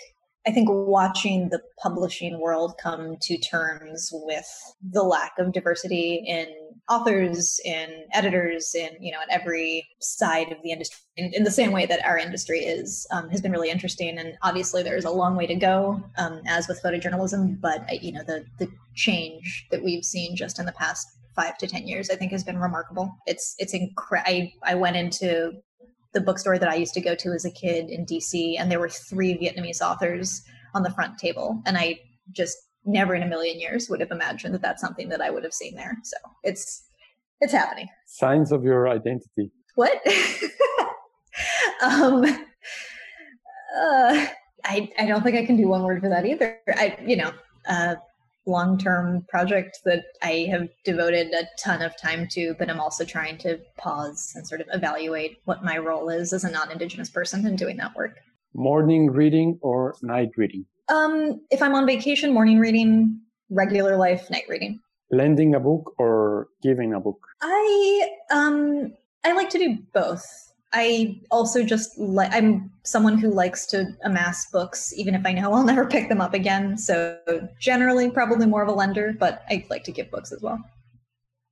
I 0.46 0.52
think 0.52 0.68
watching 0.70 1.48
the 1.48 1.62
publishing 1.82 2.42
world 2.42 2.74
come 2.78 3.16
to 3.22 3.38
terms 3.38 4.10
with 4.12 4.76
the 4.84 5.04
lack 5.04 5.40
of 5.40 5.54
diversity 5.54 6.22
in 6.28 6.48
authors 6.90 7.60
and 7.66 7.92
editors 8.14 8.76
and 8.78 8.92
you 9.00 9.12
know 9.12 9.20
at 9.22 9.30
every 9.30 9.88
side 10.00 10.52
of 10.52 10.58
the 10.64 10.72
industry 10.72 10.98
in, 11.18 11.32
in 11.34 11.44
the 11.44 11.52
same 11.52 11.72
way 11.72 11.86
that 11.86 12.04
our 12.04 12.18
industry 12.18 12.60
is 12.60 13.06
um, 13.12 13.30
has 13.30 13.42
been 13.42 13.52
really 13.52 13.70
interesting. 13.70 14.18
And 14.18 14.38
obviously 14.42 14.84
there's 14.84 15.06
a 15.06 15.12
long 15.12 15.36
way 15.36 15.46
to 15.48 15.56
go 15.56 16.02
um, 16.18 16.42
as 16.48 16.68
with 16.68 16.82
photojournalism 16.84 17.62
but 17.62 17.82
uh, 17.90 17.96
you 18.02 18.12
know 18.12 18.24
the 18.24 18.46
the 18.58 18.70
change 18.96 19.68
that 19.72 19.84
we've 19.84 20.04
seen 20.04 20.36
just 20.36 20.60
in 20.60 20.66
the 20.66 20.72
past 20.74 21.08
five 21.36 21.58
to 21.58 21.68
ten 21.68 21.88
years 21.88 22.10
i 22.10 22.16
think 22.16 22.32
has 22.32 22.44
been 22.44 22.58
remarkable. 22.58 23.16
It's 23.26 23.56
it's 23.60 23.74
incredible 23.74 24.30
I, 24.30 24.54
I 24.72 24.76
went 24.76 24.96
into 24.96 25.54
the 26.14 26.22
bookstore 26.22 26.58
that 26.58 26.70
i 26.70 26.76
used 26.76 26.96
to 26.96 27.02
go 27.02 27.16
to 27.16 27.30
as 27.34 27.46
a 27.46 27.52
kid 27.52 27.90
in 27.90 28.06
dc 28.06 28.56
and 28.60 28.72
there 28.72 28.80
were 28.80 28.90
three 28.90 29.38
vietnamese 29.38 29.82
authors 29.82 30.42
on 30.74 30.84
the 30.84 30.92
front 30.92 31.18
table 31.20 31.62
and 31.66 31.78
i 31.78 32.00
just 32.32 32.58
never 32.86 33.16
in 33.16 33.24
a 33.24 33.28
million 33.28 33.60
years 33.60 33.90
would 33.90 34.00
have 34.00 34.12
imagined 34.12 34.54
that 34.54 34.62
that's 34.62 34.82
something 34.82 35.10
that 35.10 35.22
I 35.22 35.30
would 35.30 35.44
have 35.44 35.54
seen 35.54 35.76
there. 35.76 35.98
So 36.04 36.18
it's 36.44 36.86
it's 37.42 37.54
happening. 37.54 37.88
Signs 38.06 38.52
of 38.52 38.64
your 38.64 38.90
identity. 38.90 39.52
What? 39.76 40.02
um, 41.82 42.26
uh, 42.26 42.38
I 44.66 44.90
I 44.98 45.06
don't 45.06 45.24
think 45.24 45.38
I 45.38 45.46
can 45.46 45.56
do 45.56 45.68
one 45.68 45.84
word 45.84 46.02
for 46.02 46.10
that 46.10 46.26
either. 46.26 46.60
I 46.68 46.98
you 47.06 47.16
know 47.16 47.32
uh, 47.68 47.96
long 48.46 48.78
term 48.78 49.26
project 49.30 49.80
that 49.86 50.04
I 50.22 50.48
have 50.52 50.70
devoted 50.84 51.34
a 51.34 51.48
ton 51.62 51.82
of 51.82 51.96
time 51.98 52.28
to, 52.32 52.56
but 52.58 52.70
I'm 52.70 52.80
also 52.80 53.06
trying 53.06 53.38
to 53.40 53.60
pause 53.78 54.32
and 54.36 54.48
sort 54.48 54.62
of 54.62 54.68
evaluate 54.74 55.38
what 55.46 55.64
my 55.64 55.78
role 55.78 56.10
is 56.10 56.34
as 56.34 56.44
a 56.44 56.52
non 56.52 56.72
Indigenous 56.72 57.10
person 57.10 57.46
in 57.46 57.56
doing 57.56 57.78
that 57.78 57.96
work. 57.96 58.18
Morning 58.54 59.12
reading 59.12 59.60
or 59.62 59.96
night 60.02 60.30
reading? 60.36 60.66
Um, 60.90 61.42
if 61.52 61.62
I'm 61.62 61.76
on 61.76 61.86
vacation, 61.86 62.34
morning 62.34 62.60
reading, 62.60 63.20
regular 63.50 63.98
life, 63.98 64.30
night 64.30 64.46
reading. 64.48 64.80
Lending 65.12 65.56
a 65.56 65.60
book 65.60 65.94
or 65.98 66.48
giving 66.62 66.94
a 66.94 67.00
book? 67.00 67.20
I 67.42 68.10
um 68.32 68.94
I 69.24 69.34
like 69.34 69.50
to 69.52 69.58
do 69.58 69.78
both. 69.94 70.24
I 70.72 71.20
also 71.32 71.64
just 71.64 71.98
like 71.98 72.32
I'm 72.32 72.72
someone 72.84 73.18
who 73.18 73.32
likes 73.32 73.66
to 73.68 73.88
amass 74.04 74.50
books, 74.52 74.94
even 74.96 75.16
if 75.16 75.26
I 75.26 75.34
know 75.34 75.54
I'll 75.54 75.64
never 75.64 75.86
pick 75.86 76.10
them 76.10 76.22
up 76.22 76.34
again. 76.34 76.78
So 76.78 77.18
generally, 77.60 78.12
probably 78.12 78.46
more 78.46 78.62
of 78.62 78.70
a 78.70 78.74
lender, 78.74 79.14
but 79.18 79.44
I 79.50 79.66
like 79.70 79.84
to 79.86 79.92
give 79.92 80.12
books 80.12 80.32
as 80.32 80.42
well. 80.42 80.60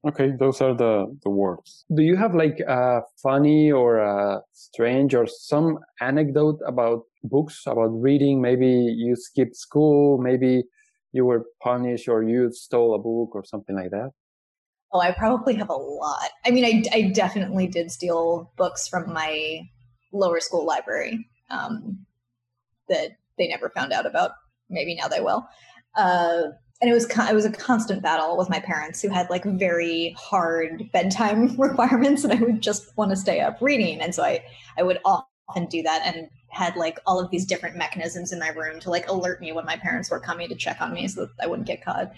Okay, 0.06 0.32
those 0.40 0.62
are 0.62 0.76
the 0.76 1.08
the 1.24 1.30
words. 1.30 1.86
Do 1.94 2.04
you 2.04 2.16
have 2.16 2.36
like 2.36 2.60
a 2.60 3.02
funny 3.22 3.72
or 3.72 3.98
a 3.98 4.42
strange 4.54 5.16
or 5.16 5.26
some 5.26 5.80
anecdote 6.02 6.60
about 6.66 7.04
books 7.24 7.64
about 7.66 7.90
reading? 7.90 8.42
Maybe 8.42 8.68
you 8.68 9.16
skipped 9.16 9.56
school, 9.56 10.18
maybe 10.20 10.64
you 11.14 11.26
were 11.26 11.46
punished 11.62 12.08
or 12.08 12.24
you 12.24 12.52
stole 12.52 12.94
a 12.94 13.00
book 13.00 13.36
or 13.36 13.44
something 13.44 13.76
like 13.76 13.92
that. 13.92 14.12
Oh, 14.94 15.00
I 15.00 15.12
probably 15.12 15.56
have 15.56 15.70
a 15.70 15.74
lot. 15.74 16.30
I 16.46 16.52
mean, 16.52 16.64
I, 16.64 16.96
I 16.96 17.02
definitely 17.10 17.68
did 17.68 17.92
steal 17.92 18.52
books 18.56 18.88
from 18.88 19.12
my 19.12 19.62
lower 20.14 20.40
school 20.40 20.66
library 20.66 21.28
um, 21.50 22.06
that 22.88 23.18
they 23.38 23.48
never 23.48 23.70
found 23.70 23.92
out 23.92 24.06
about. 24.06 24.32
Maybe 24.70 24.96
now 24.96 25.08
they 25.08 25.20
will. 25.20 25.46
Uh, 25.96 26.44
and 26.82 26.92
it 26.92 26.94
was 26.94 27.06
it 27.06 27.36
was 27.36 27.46
a 27.46 27.52
constant 27.52 28.04
battle 28.04 28.38
with 28.38 28.50
my 28.50 28.60
parents 28.60 29.02
who 29.02 29.10
had 29.10 29.30
like 29.30 29.44
very 29.44 30.16
hard 30.18 30.90
bedtime 30.92 31.56
requirements, 31.58 32.24
and 32.24 32.34
I 32.34 32.38
would 32.38 32.62
just 32.62 32.96
want 32.98 33.12
to 33.12 33.18
stay 33.18 33.40
up 33.40 33.58
reading, 33.62 34.00
and 34.02 34.14
so 34.14 34.24
I 34.24 34.44
I 34.78 34.84
would 34.84 35.00
often 35.06 35.66
do 35.70 35.82
that 35.84 36.04
and 36.06 36.30
had 36.50 36.76
like 36.76 37.00
all 37.06 37.20
of 37.20 37.32
these 37.32 37.46
different 37.46 37.76
mechanisms 37.76 38.32
in 38.32 38.40
my 38.40 38.50
room 38.50 38.80
to 38.80 38.90
like 38.90 39.08
alert 39.10 39.42
me 39.42 39.52
when 39.52 39.66
my 39.66 39.76
parents 39.78 40.10
were 40.10 40.20
coming 40.20 40.50
to 40.50 40.56
check 40.56 40.80
on 40.82 40.94
me 40.94 41.08
so 41.08 41.22
that 41.22 41.32
I 41.42 41.48
wouldn't 41.48 41.68
get 41.68 41.84
caught. 41.84 42.12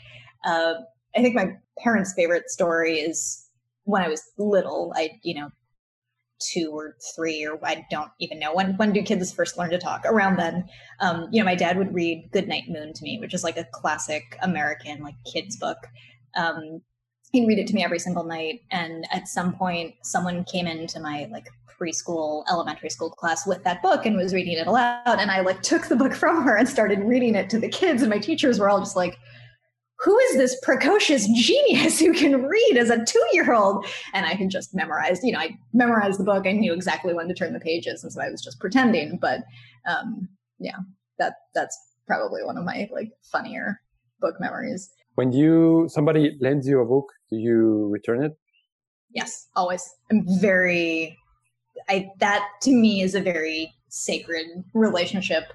Uh, 0.46 0.76
I 1.16 1.22
think 1.22 1.36
my 1.36 1.58
parents' 1.80 2.14
favorite 2.14 2.50
story 2.50 3.00
is 3.00 3.48
when 3.86 4.04
I 4.04 4.10
was 4.10 4.24
little. 4.38 4.94
I 4.96 5.20
you 5.24 5.36
know 5.36 5.50
two 6.40 6.72
or 6.72 6.96
three 7.16 7.46
or 7.46 7.60
I 7.64 7.86
don't 7.92 8.12
even 8.20 8.40
know 8.40 8.54
when 8.54 8.76
when 8.78 8.94
do 8.94 9.02
kids 9.02 9.32
first 9.32 9.58
learn 9.58 9.70
to 9.72 9.78
talk 9.78 10.04
around 10.06 10.38
then. 10.38 10.68
Um, 11.00 11.28
you 11.32 11.40
know 11.42 11.46
my 11.46 11.56
dad 11.56 11.78
would 11.78 11.94
read 11.94 12.30
Goodnight 12.32 12.70
Moon 12.70 12.94
to 12.94 13.04
me 13.04 13.20
which 13.20 13.34
is 13.34 13.44
like 13.44 13.58
a 13.58 13.66
classic 13.72 14.38
American 14.42 15.02
like 15.02 15.16
kids 15.32 15.58
book. 15.58 15.78
Um, 16.36 16.82
he'd 17.32 17.48
read 17.48 17.60
it 17.60 17.68
to 17.68 17.76
me 17.76 17.84
every 17.84 18.00
single 18.00 18.24
night 18.24 18.62
and 18.72 19.06
at 19.12 19.28
some 19.28 19.54
point 19.54 19.96
someone 20.04 20.44
came 20.46 20.68
into 20.68 21.00
my 21.00 21.28
like 21.32 21.48
preschool 21.80 22.44
elementary 22.50 22.90
school 22.90 23.10
class 23.10 23.48
with 23.48 23.64
that 23.64 23.82
book 23.82 24.06
and 24.06 24.18
was 24.18 24.34
reading 24.34 24.58
it 24.58 24.68
aloud 24.68 25.02
and 25.06 25.32
I 25.32 25.42
like 25.42 25.62
took 25.62 25.88
the 25.88 25.96
book 25.96 26.14
from 26.14 26.44
her 26.44 26.58
and 26.58 26.68
started 26.68 27.00
reading 27.00 27.36
it 27.36 27.50
to 27.52 27.60
the 27.60 27.70
kids 27.70 28.02
and 28.02 28.10
my 28.10 28.20
teachers 28.20 28.60
were 28.60 28.70
all 28.70 28.80
just 28.80 28.96
like 28.96 29.18
who 30.02 30.18
is 30.18 30.38
this 30.38 30.58
precocious 30.62 31.28
genius 31.28 32.00
who 32.00 32.14
can 32.14 32.44
read 32.44 32.78
as 32.78 32.90
a 32.90 33.04
two 33.04 33.26
year 33.34 33.54
old? 33.54 33.86
And 34.14 34.26
I 34.26 34.36
can 34.36 34.50
just 34.50 34.74
memorize, 34.74 35.20
you 35.24 35.32
know, 35.32 35.40
I 35.40 35.58
memorized 35.74 36.20
the 36.20 36.24
book. 36.24 36.48
I 36.48 36.54
knew 36.54 36.74
exactly 36.74 37.14
when 37.14 37.28
to 37.28 37.34
turn 37.34 37.54
the 37.54 37.60
pages. 37.60 38.04
And 38.04 38.12
so 38.12 38.22
I 38.22 38.30
was 38.30 38.42
just 38.42 38.60
pretending. 38.60 39.18
But 39.22 39.42
um, 39.88 40.30
yeah, 40.60 40.78
that 41.18 41.34
that's 41.54 41.78
probably 42.08 42.44
one 42.44 42.58
of 42.58 42.64
my 42.64 42.90
like 42.92 43.12
funnier 43.32 43.82
book 44.22 44.36
memories. 44.40 44.90
When 45.16 45.32
you 45.34 45.88
somebody 45.90 46.38
lends 46.40 46.68
you 46.68 46.80
a 46.80 46.86
book, 46.86 47.12
do 47.30 47.38
you 47.38 47.90
return 47.92 48.24
it? 48.24 48.38
Yes, 49.14 49.48
always. 49.56 49.90
I'm 50.10 50.24
very 50.40 51.18
I 51.90 52.10
that 52.20 52.48
to 52.62 52.72
me 52.72 53.02
is 53.02 53.16
a 53.16 53.22
very 53.22 53.74
sacred 53.90 54.46
relationship 54.74 55.52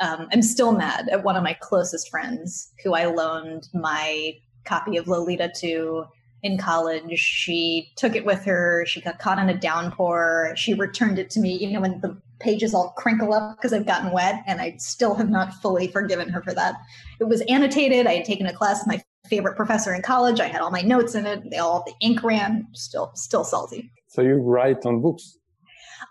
um, 0.00 0.28
I'm 0.32 0.42
still 0.42 0.72
mad 0.72 1.08
at 1.10 1.24
one 1.24 1.36
of 1.36 1.42
my 1.42 1.54
closest 1.54 2.10
friends 2.10 2.72
who 2.82 2.94
I 2.94 3.06
loaned 3.06 3.68
my 3.72 4.34
copy 4.64 4.96
of 4.96 5.08
Lolita 5.08 5.50
to 5.60 6.04
in 6.42 6.58
college. 6.58 7.18
She 7.18 7.92
took 7.96 8.14
it 8.14 8.24
with 8.24 8.44
her. 8.44 8.84
She 8.86 9.00
got 9.00 9.18
caught 9.18 9.38
in 9.38 9.48
a 9.48 9.58
downpour. 9.58 10.52
She 10.56 10.74
returned 10.74 11.18
it 11.18 11.30
to 11.30 11.40
me, 11.40 11.56
you 11.56 11.70
know, 11.70 11.80
when 11.80 12.00
the 12.00 12.20
pages 12.38 12.74
all 12.74 12.90
crinkle 12.96 13.32
up 13.32 13.56
because 13.56 13.70
they've 13.70 13.86
gotten 13.86 14.12
wet, 14.12 14.42
and 14.46 14.60
I 14.60 14.76
still 14.78 15.14
have 15.14 15.30
not 15.30 15.54
fully 15.54 15.88
forgiven 15.88 16.28
her 16.28 16.42
for 16.42 16.52
that. 16.54 16.74
It 17.20 17.24
was 17.24 17.40
annotated. 17.42 18.06
I 18.06 18.16
had 18.16 18.24
taken 18.24 18.46
a 18.46 18.52
class 18.52 18.80
with 18.80 18.88
my 18.88 19.02
favorite 19.28 19.56
professor 19.56 19.94
in 19.94 20.02
college. 20.02 20.38
I 20.38 20.46
had 20.46 20.60
all 20.60 20.70
my 20.70 20.82
notes 20.82 21.14
in 21.14 21.26
it. 21.26 21.50
They 21.50 21.58
all 21.58 21.82
the 21.86 21.94
ink 22.00 22.22
ran. 22.22 22.66
Still, 22.74 23.10
still 23.14 23.44
salty. 23.44 23.90
So 24.08 24.22
you 24.22 24.34
write 24.34 24.84
on 24.86 25.00
books. 25.00 25.38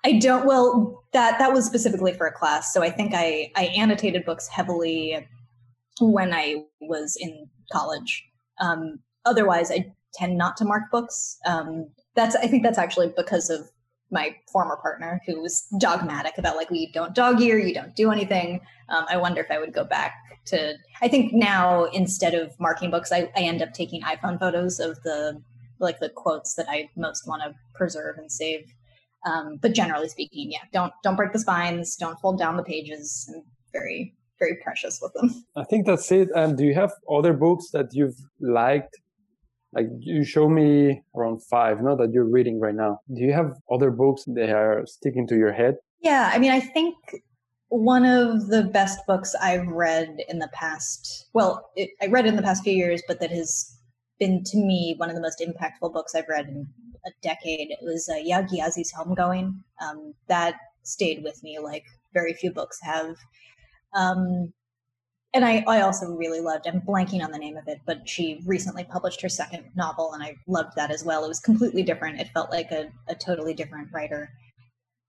I 0.04 0.14
don't. 0.20 0.46
Well, 0.46 1.04
that 1.14 1.40
that 1.40 1.54
was 1.54 1.66
specifically 1.66 2.14
for 2.14 2.28
a 2.28 2.32
class, 2.32 2.74
so 2.74 2.84
I 2.84 2.90
think 2.90 3.14
I 3.14 3.52
I 3.56 3.66
annotated 3.78 4.26
books 4.26 4.48
heavily 4.48 5.28
when 6.00 6.34
I 6.34 6.64
was 6.82 7.18
in 7.20 7.48
college. 7.72 8.24
Um, 8.60 9.00
otherwise, 9.26 9.72
I 9.72 9.94
tend 10.14 10.38
not 10.38 10.58
to 10.58 10.66
mark 10.66 10.84
books. 10.92 11.38
Um, 11.46 11.90
that's 12.16 12.36
I 12.36 12.48
think 12.48 12.64
that's 12.64 12.78
actually 12.78 13.14
because 13.16 13.50
of 13.50 13.70
my 14.12 14.36
former 14.52 14.78
partner 14.78 15.22
who 15.26 15.42
was 15.42 15.66
dogmatic 15.80 16.38
about 16.38 16.56
like 16.56 16.70
we 16.70 16.92
don't 16.92 17.16
dog 17.16 17.42
ear, 17.42 17.58
you 17.58 17.74
don't 17.74 17.96
do 17.96 18.12
anything. 18.12 18.62
Um, 18.90 19.06
I 19.10 19.18
wonder 19.18 19.42
if 19.42 19.52
I 19.52 19.60
would 19.60 19.74
go 19.74 19.84
back 19.84 20.14
to. 20.46 20.76
I 21.02 21.08
think 21.08 21.34
now 21.34 21.86
instead 21.86 22.34
of 22.34 22.58
marking 22.60 22.92
books, 22.92 23.12
I, 23.12 23.32
I 23.36 23.42
end 23.42 23.62
up 23.62 23.74
taking 23.74 24.02
iPhone 24.02 24.40
photos 24.40 24.80
of 24.80 25.02
the 25.04 25.42
like 25.80 26.00
the 26.00 26.10
quotes 26.10 26.56
that 26.56 26.68
I 26.70 26.90
most 26.96 27.28
want 27.28 27.44
to 27.44 27.54
preserve 27.74 28.18
and 28.18 28.32
save. 28.32 28.74
Um, 29.26 29.58
but 29.62 29.74
generally 29.74 30.08
speaking, 30.08 30.52
yeah, 30.52 30.60
don't 30.72 30.94
don't 31.04 31.16
break 31.16 31.34
the 31.34 31.40
spines, 31.40 31.96
don't 31.96 32.20
fold 32.20 32.38
down 32.38 32.58
the 32.58 32.64
pages. 32.64 33.30
I'm 33.34 33.44
very 33.74 34.16
very 34.40 34.58
precious 34.64 35.00
with 35.02 35.14
them. 35.14 35.46
I 35.56 35.64
think 35.64 35.86
that's 35.86 36.12
it. 36.12 36.30
And 36.36 36.58
do 36.58 36.64
you 36.64 36.74
have 36.76 36.92
other 37.10 37.34
books 37.34 37.70
that 37.72 37.94
you've 37.94 38.18
liked? 38.40 38.96
Like 39.74 39.88
you 40.00 40.24
show 40.24 40.48
me 40.48 41.02
around 41.16 41.44
five, 41.44 41.82
no, 41.82 41.98
that 41.98 42.12
you're 42.14 42.30
reading 42.30 42.60
right 42.60 42.76
now. 42.76 43.02
Do 43.14 43.22
you 43.22 43.34
have 43.34 43.54
other 43.70 43.92
books 43.92 44.24
that 44.28 44.50
are 44.50 44.86
sticking 44.86 45.28
to 45.28 45.36
your 45.36 45.52
head? 45.52 45.76
Yeah, 46.00 46.30
I 46.34 46.40
mean, 46.40 46.52
I 46.52 46.62
think 46.62 46.96
one 47.70 48.06
of 48.06 48.48
the 48.48 48.64
best 48.64 49.00
books 49.06 49.36
I've 49.36 49.68
read 49.68 50.18
in 50.30 50.40
the 50.40 50.48
past, 50.54 51.28
well, 51.34 51.72
it, 51.76 51.90
I 52.02 52.08
read 52.08 52.26
in 52.26 52.36
the 52.38 52.42
past 52.42 52.64
few 52.64 52.74
years, 52.74 53.02
but 53.08 53.20
that 53.20 53.32
has 53.32 53.78
been 54.20 54.44
to 54.44 54.58
me 54.58 54.96
one 54.98 55.10
of 55.10 55.16
the 55.16 55.22
most 55.22 55.42
impactful 55.42 55.94
books 55.94 56.16
I've 56.16 56.30
read 56.30 56.48
in 56.48 56.68
a 57.06 57.12
decade. 57.22 57.72
It 57.72 57.80
was 57.82 58.10
uh, 58.10 58.16
Yaa 58.16 58.48
Gyasi's 58.50 58.94
Homegoing. 58.94 59.60
Um, 59.82 60.14
that 60.28 60.56
stayed 60.84 61.24
with 61.24 61.42
me 61.44 61.60
like 61.60 61.86
very 62.14 62.34
few 62.34 62.52
books 62.52 62.80
have. 62.82 63.16
Um, 63.94 64.54
and 65.34 65.44
I, 65.44 65.66
I 65.68 65.82
also 65.82 66.08
really 66.08 66.40
loved, 66.40 66.66
I'm 66.66 66.80
blanking 66.80 67.22
on 67.22 67.32
the 67.32 67.38
name 67.38 67.58
of 67.58 67.68
it, 67.68 67.82
but 67.86 68.08
she 68.08 68.42
recently 68.46 68.86
published 68.86 69.22
her 69.22 69.28
second 69.28 69.66
novel, 69.76 70.14
and 70.14 70.24
I 70.24 70.38
loved 70.48 70.78
that 70.78 70.92
as 70.92 71.04
well. 71.04 71.26
It 71.26 71.28
was 71.28 71.42
completely 71.42 71.84
different. 71.84 72.22
It 72.22 72.30
felt 72.34 72.52
like 72.52 72.72
a, 72.72 72.90
a 73.10 73.16
totally 73.16 73.54
different 73.54 73.90
writer. 73.92 74.32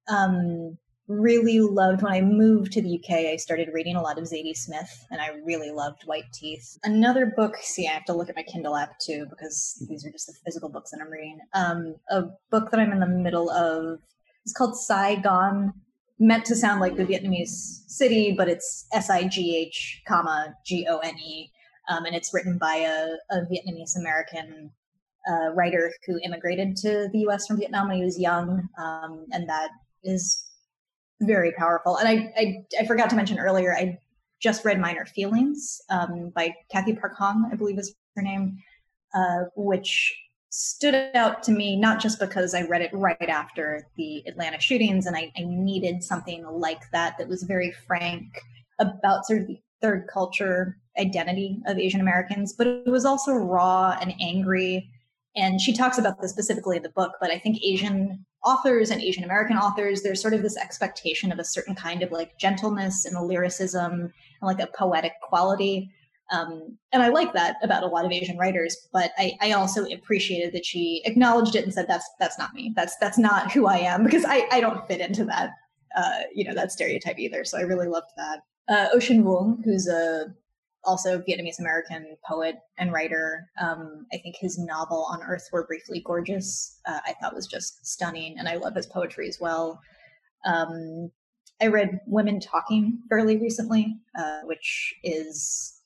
Um, 0.08 0.78
really 1.08 1.60
loved 1.60 2.02
when 2.02 2.12
I 2.12 2.20
moved 2.20 2.72
to 2.72 2.82
the 2.82 2.98
UK. 2.98 3.26
I 3.26 3.36
started 3.36 3.68
reading 3.72 3.96
a 3.96 4.02
lot 4.02 4.18
of 4.18 4.24
Zadie 4.24 4.56
Smith, 4.56 5.06
and 5.10 5.20
I 5.20 5.28
really 5.44 5.70
loved 5.70 6.02
White 6.04 6.32
Teeth. 6.32 6.78
Another 6.82 7.26
book. 7.26 7.56
See, 7.58 7.86
I 7.86 7.92
have 7.92 8.04
to 8.06 8.12
look 8.12 8.28
at 8.28 8.36
my 8.36 8.42
Kindle 8.42 8.76
app 8.76 8.98
too 8.98 9.26
because 9.30 9.82
these 9.88 10.04
are 10.04 10.10
just 10.10 10.26
the 10.26 10.34
physical 10.44 10.68
books 10.68 10.90
that 10.90 11.00
I'm 11.00 11.10
reading. 11.10 11.38
Um, 11.54 11.96
a 12.10 12.24
book 12.50 12.70
that 12.70 12.80
I'm 12.80 12.92
in 12.92 13.00
the 13.00 13.06
middle 13.06 13.50
of. 13.50 14.00
It's 14.44 14.52
called 14.52 14.78
Saigon. 14.78 15.72
Meant 16.18 16.46
to 16.46 16.56
sound 16.56 16.80
like 16.80 16.96
the 16.96 17.04
Vietnamese 17.04 17.82
city, 17.88 18.32
but 18.32 18.48
it's 18.48 18.86
S 18.92 19.10
I 19.10 19.24
G 19.24 19.56
H, 19.56 20.02
comma 20.08 20.54
G 20.64 20.86
O 20.88 20.98
N 20.98 21.18
E, 21.18 21.50
um, 21.90 22.06
and 22.06 22.16
it's 22.16 22.32
written 22.32 22.56
by 22.56 22.76
a, 22.76 23.16
a 23.30 23.42
Vietnamese 23.42 23.96
American 23.98 24.70
a 25.28 25.52
writer 25.52 25.92
who 26.06 26.18
immigrated 26.24 26.76
to 26.76 27.08
the 27.12 27.18
U.S. 27.20 27.46
from 27.46 27.58
Vietnam 27.58 27.88
when 27.88 27.98
he 27.98 28.04
was 28.04 28.18
young, 28.18 28.68
um, 28.78 29.26
and 29.32 29.48
that 29.48 29.70
is 30.04 30.45
very 31.20 31.52
powerful. 31.52 31.96
And 31.96 32.08
I, 32.08 32.32
I, 32.36 32.64
I 32.80 32.86
forgot 32.86 33.10
to 33.10 33.16
mention 33.16 33.38
earlier, 33.38 33.74
I 33.74 33.98
just 34.40 34.64
read 34.64 34.80
Minor 34.80 35.06
Feelings 35.06 35.80
um, 35.88 36.30
by 36.34 36.54
Cathy 36.70 36.94
Park 36.94 37.14
Hong, 37.16 37.48
I 37.50 37.56
believe 37.56 37.78
is 37.78 37.94
her 38.14 38.22
name, 38.22 38.58
uh, 39.14 39.44
which 39.54 40.14
stood 40.50 41.10
out 41.14 41.42
to 41.42 41.52
me 41.52 41.76
not 41.76 42.00
just 42.00 42.18
because 42.18 42.54
I 42.54 42.62
read 42.62 42.80
it 42.80 42.90
right 42.94 43.28
after 43.28 43.86
the 43.96 44.22
Atlanta 44.26 44.60
shootings 44.60 45.06
and 45.06 45.16
I, 45.16 45.30
I 45.36 45.42
needed 45.44 46.02
something 46.02 46.46
like 46.46 46.80
that 46.92 47.18
that 47.18 47.28
was 47.28 47.42
very 47.42 47.72
frank 47.86 48.40
about 48.78 49.26
sort 49.26 49.42
of 49.42 49.46
the 49.48 49.60
third 49.82 50.06
culture 50.10 50.78
identity 50.98 51.60
of 51.66 51.78
Asian 51.78 52.00
Americans, 52.00 52.54
but 52.54 52.66
it 52.66 52.86
was 52.90 53.04
also 53.04 53.32
raw 53.32 53.96
and 54.00 54.14
angry. 54.20 54.90
And 55.36 55.60
she 55.60 55.72
talks 55.72 55.98
about 55.98 56.20
this 56.20 56.30
specifically 56.30 56.78
in 56.78 56.82
the 56.82 56.88
book, 56.88 57.12
but 57.20 57.30
I 57.30 57.38
think 57.38 57.58
Asian 57.62 58.24
authors 58.42 58.90
and 58.90 59.02
Asian 59.02 59.22
American 59.22 59.58
authors, 59.58 60.02
there's 60.02 60.22
sort 60.22 60.32
of 60.32 60.42
this 60.42 60.56
expectation 60.56 61.30
of 61.30 61.38
a 61.38 61.44
certain 61.44 61.74
kind 61.74 62.02
of 62.02 62.10
like 62.10 62.38
gentleness 62.38 63.04
and 63.04 63.16
a 63.16 63.22
lyricism 63.22 63.92
and 63.92 64.12
like 64.42 64.60
a 64.60 64.68
poetic 64.78 65.12
quality. 65.22 65.90
Um, 66.32 66.78
and 66.92 67.02
I 67.02 67.08
like 67.08 67.34
that 67.34 67.56
about 67.62 67.82
a 67.82 67.86
lot 67.86 68.04
of 68.04 68.12
Asian 68.12 68.38
writers, 68.38 68.88
but 68.92 69.12
I, 69.18 69.34
I, 69.40 69.52
also 69.52 69.84
appreciated 69.84 70.52
that 70.54 70.66
she 70.66 71.00
acknowledged 71.04 71.54
it 71.54 71.62
and 71.62 71.72
said, 71.72 71.86
that's, 71.86 72.08
that's 72.18 72.36
not 72.36 72.52
me. 72.52 72.72
That's, 72.74 72.96
that's 72.96 73.16
not 73.16 73.52
who 73.52 73.66
I 73.66 73.76
am 73.76 74.02
because 74.04 74.24
I, 74.26 74.44
I 74.50 74.60
don't 74.60 74.84
fit 74.88 75.00
into 75.00 75.24
that, 75.26 75.50
uh, 75.96 76.20
you 76.34 76.44
know, 76.44 76.54
that 76.54 76.72
stereotype 76.72 77.18
either. 77.20 77.44
So 77.44 77.58
I 77.58 77.60
really 77.60 77.86
loved 77.86 78.10
that. 78.16 78.40
Uh, 78.68 78.88
Ocean 78.92 79.22
Vuong, 79.22 79.64
who's 79.64 79.86
a 79.86 80.34
also 80.86 81.18
Vietnamese 81.18 81.58
American 81.58 82.16
poet 82.26 82.56
and 82.78 82.92
writer. 82.92 83.50
Um, 83.60 84.06
I 84.12 84.18
think 84.18 84.36
his 84.36 84.58
novel 84.58 85.06
On 85.10 85.22
Earth 85.22 85.48
We're 85.52 85.66
Briefly 85.66 86.00
Gorgeous, 86.04 86.80
uh, 86.86 87.00
I 87.04 87.14
thought 87.20 87.34
was 87.34 87.46
just 87.46 87.84
stunning, 87.84 88.36
and 88.38 88.48
I 88.48 88.56
love 88.56 88.74
his 88.74 88.86
poetry 88.86 89.28
as 89.28 89.38
well. 89.40 89.80
Um, 90.44 91.10
I 91.60 91.66
read 91.66 92.00
Women 92.06 92.40
Talking 92.40 93.00
fairly 93.08 93.38
recently, 93.38 93.96
uh, 94.18 94.40
which 94.44 94.94
is 95.02 95.76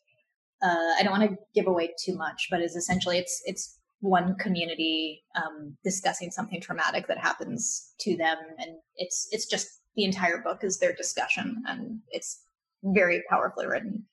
uh, 0.63 0.93
I 0.99 1.03
don't 1.03 1.19
want 1.19 1.31
to 1.31 1.39
give 1.55 1.67
away 1.67 1.95
too 2.03 2.17
much, 2.17 2.49
but 2.51 2.61
is 2.61 2.77
essentially 2.77 3.19
it's 3.19 3.43
it's 3.47 3.79
one 4.01 4.35
community 4.37 5.23
um, 5.37 5.77
discussing 5.85 6.31
something 6.31 6.61
traumatic 6.61 7.07
that 7.09 7.19
happens 7.19 7.93
to 8.01 8.17
them, 8.17 8.37
and 8.59 8.77
it's 8.97 9.29
it's 9.31 9.47
just 9.47 9.81
the 9.97 10.05
entire 10.05 10.39
book 10.39 10.63
is 10.63 10.79
their 10.79 10.95
discussion, 10.95 11.63
and 11.67 12.01
it's 12.11 12.43
very 12.83 13.23
powerfully 13.29 13.67
written. 13.67 14.05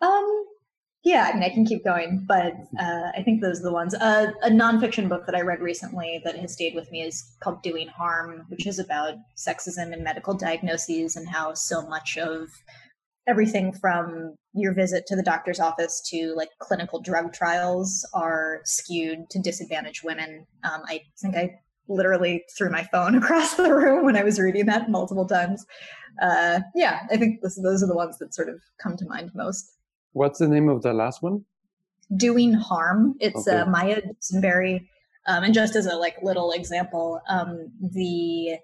Um, 0.00 0.44
yeah, 1.04 1.30
I 1.30 1.34
mean, 1.34 1.42
I 1.44 1.48
can 1.48 1.64
keep 1.64 1.84
going, 1.84 2.24
but 2.26 2.54
uh, 2.78 3.12
I 3.16 3.22
think 3.24 3.40
those 3.40 3.60
are 3.60 3.64
the 3.64 3.72
ones. 3.72 3.94
Uh, 3.94 4.32
a 4.42 4.50
nonfiction 4.50 5.08
book 5.08 5.26
that 5.26 5.34
I 5.34 5.40
read 5.42 5.60
recently 5.60 6.20
that 6.24 6.36
has 6.36 6.52
stayed 6.52 6.74
with 6.74 6.90
me 6.90 7.02
is 7.02 7.36
called 7.40 7.62
Doing 7.62 7.88
Harm, 7.88 8.44
which 8.48 8.66
is 8.66 8.78
about 8.78 9.14
sexism 9.36 9.92
and 9.92 10.02
medical 10.02 10.34
diagnoses 10.34 11.16
and 11.16 11.28
how 11.28 11.54
so 11.54 11.86
much 11.86 12.18
of 12.18 12.48
everything 13.28 13.72
from 13.72 14.34
your 14.54 14.74
visit 14.74 15.06
to 15.06 15.14
the 15.14 15.22
doctor's 15.22 15.60
office 15.60 16.00
to 16.10 16.34
like 16.34 16.48
clinical 16.58 17.00
drug 17.00 17.32
trials 17.32 18.06
are 18.12 18.60
skewed 18.64 19.30
to 19.30 19.38
disadvantage 19.38 20.02
women. 20.02 20.46
Um, 20.64 20.82
I 20.86 21.02
think 21.20 21.36
I 21.36 21.60
literally 21.88 22.44
threw 22.56 22.70
my 22.70 22.82
phone 22.90 23.14
across 23.22 23.54
the 23.54 23.72
room 23.72 24.04
when 24.04 24.16
I 24.16 24.24
was 24.24 24.40
reading 24.40 24.66
that 24.66 24.90
multiple 24.90 25.26
times. 25.26 25.64
Uh, 26.20 26.60
yeah, 26.74 27.00
I 27.10 27.16
think 27.16 27.40
this, 27.42 27.60
those 27.62 27.82
are 27.82 27.86
the 27.86 27.94
ones 27.94 28.18
that 28.18 28.34
sort 28.34 28.48
of 28.48 28.60
come 28.82 28.96
to 28.96 29.06
mind 29.06 29.30
most. 29.34 29.77
What's 30.18 30.40
the 30.40 30.48
name 30.48 30.68
of 30.68 30.82
the 30.82 30.92
last 30.92 31.22
one? 31.22 31.44
Doing 32.16 32.52
Harm. 32.52 33.14
It's 33.20 33.46
uh, 33.46 33.52
okay. 33.52 33.60
uh, 33.60 33.66
Maya 33.66 34.02
Dusenbery. 34.02 34.88
Um, 35.28 35.44
and 35.44 35.54
just 35.54 35.76
as 35.76 35.86
a 35.86 35.94
like 35.94 36.16
little 36.22 36.50
example, 36.50 37.20
um, 37.28 37.70
the 37.80 38.58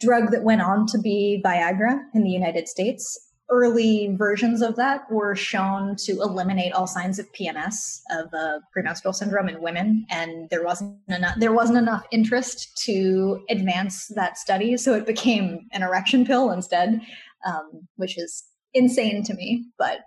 drug 0.00 0.30
that 0.30 0.44
went 0.44 0.62
on 0.62 0.86
to 0.86 0.98
be 0.98 1.42
Viagra 1.44 1.98
in 2.14 2.22
the 2.22 2.30
United 2.30 2.68
States, 2.68 3.18
early 3.50 4.14
versions 4.16 4.62
of 4.62 4.76
that 4.76 5.10
were 5.10 5.34
shown 5.34 5.96
to 5.96 6.12
eliminate 6.20 6.72
all 6.72 6.86
signs 6.86 7.18
of 7.18 7.26
PMS, 7.32 8.00
of 8.12 8.32
uh, 8.32 8.60
premenstrual 8.72 9.12
syndrome 9.12 9.48
in 9.48 9.60
women, 9.60 10.06
and 10.10 10.48
there 10.50 10.62
wasn't 10.62 10.96
enough. 11.08 11.34
There 11.38 11.52
wasn't 11.52 11.78
enough 11.78 12.04
interest 12.12 12.76
to 12.84 13.42
advance 13.50 14.12
that 14.14 14.38
study, 14.38 14.76
so 14.76 14.94
it 14.94 15.06
became 15.06 15.66
an 15.72 15.82
erection 15.82 16.24
pill 16.24 16.52
instead, 16.52 17.00
um, 17.44 17.88
which 17.96 18.16
is 18.16 18.44
insane 18.74 19.24
to 19.24 19.34
me. 19.34 19.66
But 19.76 20.02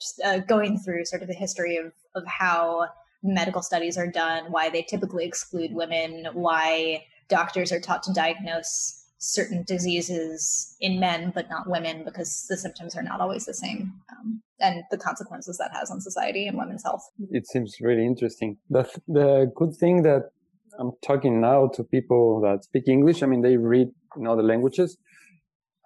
just 0.00 0.20
uh, 0.24 0.38
going 0.38 0.78
through 0.78 1.04
sort 1.04 1.22
of 1.22 1.28
the 1.28 1.34
history 1.34 1.76
of, 1.76 1.92
of 2.14 2.26
how 2.26 2.86
medical 3.22 3.62
studies 3.62 3.98
are 3.98 4.10
done, 4.10 4.50
why 4.50 4.68
they 4.68 4.82
typically 4.82 5.24
exclude 5.24 5.72
women, 5.72 6.28
why 6.32 7.04
doctors 7.28 7.72
are 7.72 7.80
taught 7.80 8.02
to 8.04 8.12
diagnose 8.12 9.04
certain 9.18 9.64
diseases 9.64 10.76
in 10.80 11.00
men 11.00 11.32
but 11.34 11.50
not 11.50 11.68
women 11.68 12.04
because 12.04 12.46
the 12.48 12.56
symptoms 12.56 12.94
are 12.94 13.02
not 13.02 13.20
always 13.20 13.46
the 13.46 13.54
same 13.54 13.92
um, 14.12 14.40
and 14.60 14.84
the 14.92 14.96
consequences 14.96 15.58
that 15.58 15.72
has 15.72 15.90
on 15.90 16.00
society 16.00 16.46
and 16.46 16.56
women's 16.56 16.84
health 16.84 17.02
it 17.32 17.44
seems 17.44 17.78
really 17.80 18.06
interesting 18.06 18.56
the, 18.70 18.88
the 19.08 19.50
good 19.56 19.74
thing 19.74 20.04
that 20.04 20.30
i'm 20.78 20.92
talking 21.04 21.40
now 21.40 21.66
to 21.66 21.82
people 21.82 22.40
that 22.40 22.62
speak 22.62 22.86
english 22.86 23.20
i 23.24 23.26
mean 23.26 23.42
they 23.42 23.56
read 23.56 23.88
in 24.16 24.24
other 24.24 24.44
languages 24.44 24.96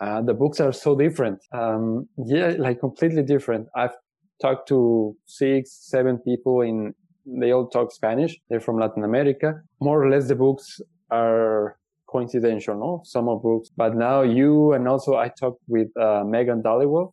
uh, 0.02 0.20
the 0.20 0.34
books 0.34 0.58
are 0.58 0.72
so 0.72 0.96
different. 0.96 1.38
Um, 1.52 2.08
yeah, 2.26 2.54
like 2.58 2.80
completely 2.80 3.22
different. 3.22 3.68
I've 3.76 3.94
talked 4.42 4.68
to 4.68 5.16
six, 5.26 5.62
seven 5.94 6.18
people 6.18 6.60
in, 6.62 6.94
they 7.24 7.52
all 7.52 7.68
talk 7.68 7.92
Spanish. 7.92 8.36
They're 8.48 8.66
from 8.68 8.78
Latin 8.78 9.04
America. 9.04 9.48
More 9.80 10.02
or 10.02 10.10
less 10.10 10.28
the 10.28 10.34
books 10.34 10.80
are 11.10 11.78
coincidental, 12.06 12.74
no? 12.78 13.00
Some 13.04 13.28
of 13.28 13.42
books. 13.42 13.70
But 13.76 13.94
now 13.94 14.22
you 14.22 14.72
and 14.74 14.86
also 14.88 15.16
I 15.16 15.28
talked 15.28 15.62
with 15.68 15.88
uh, 15.96 16.24
Megan 16.26 16.62
Dhaliwal 16.62 17.12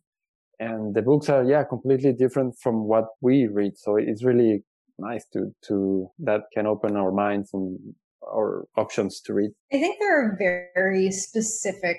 and 0.58 0.94
the 0.94 1.02
books 1.02 1.28
are, 1.28 1.44
yeah, 1.44 1.64
completely 1.64 2.12
different 2.12 2.54
from 2.62 2.86
what 2.86 3.06
we 3.22 3.46
read. 3.46 3.78
So 3.78 3.96
it's 3.96 4.22
really 4.22 4.62
nice 4.98 5.24
to, 5.32 5.54
to, 5.68 6.10
that 6.18 6.42
can 6.52 6.66
open 6.66 6.96
our 6.96 7.12
minds 7.12 7.50
and 7.54 7.78
our 8.22 8.66
options 8.76 9.20
to 9.22 9.32
read. 9.32 9.50
I 9.72 9.78
think 9.78 9.96
there 9.98 10.14
are 10.20 10.36
very 10.74 11.10
specific 11.10 11.98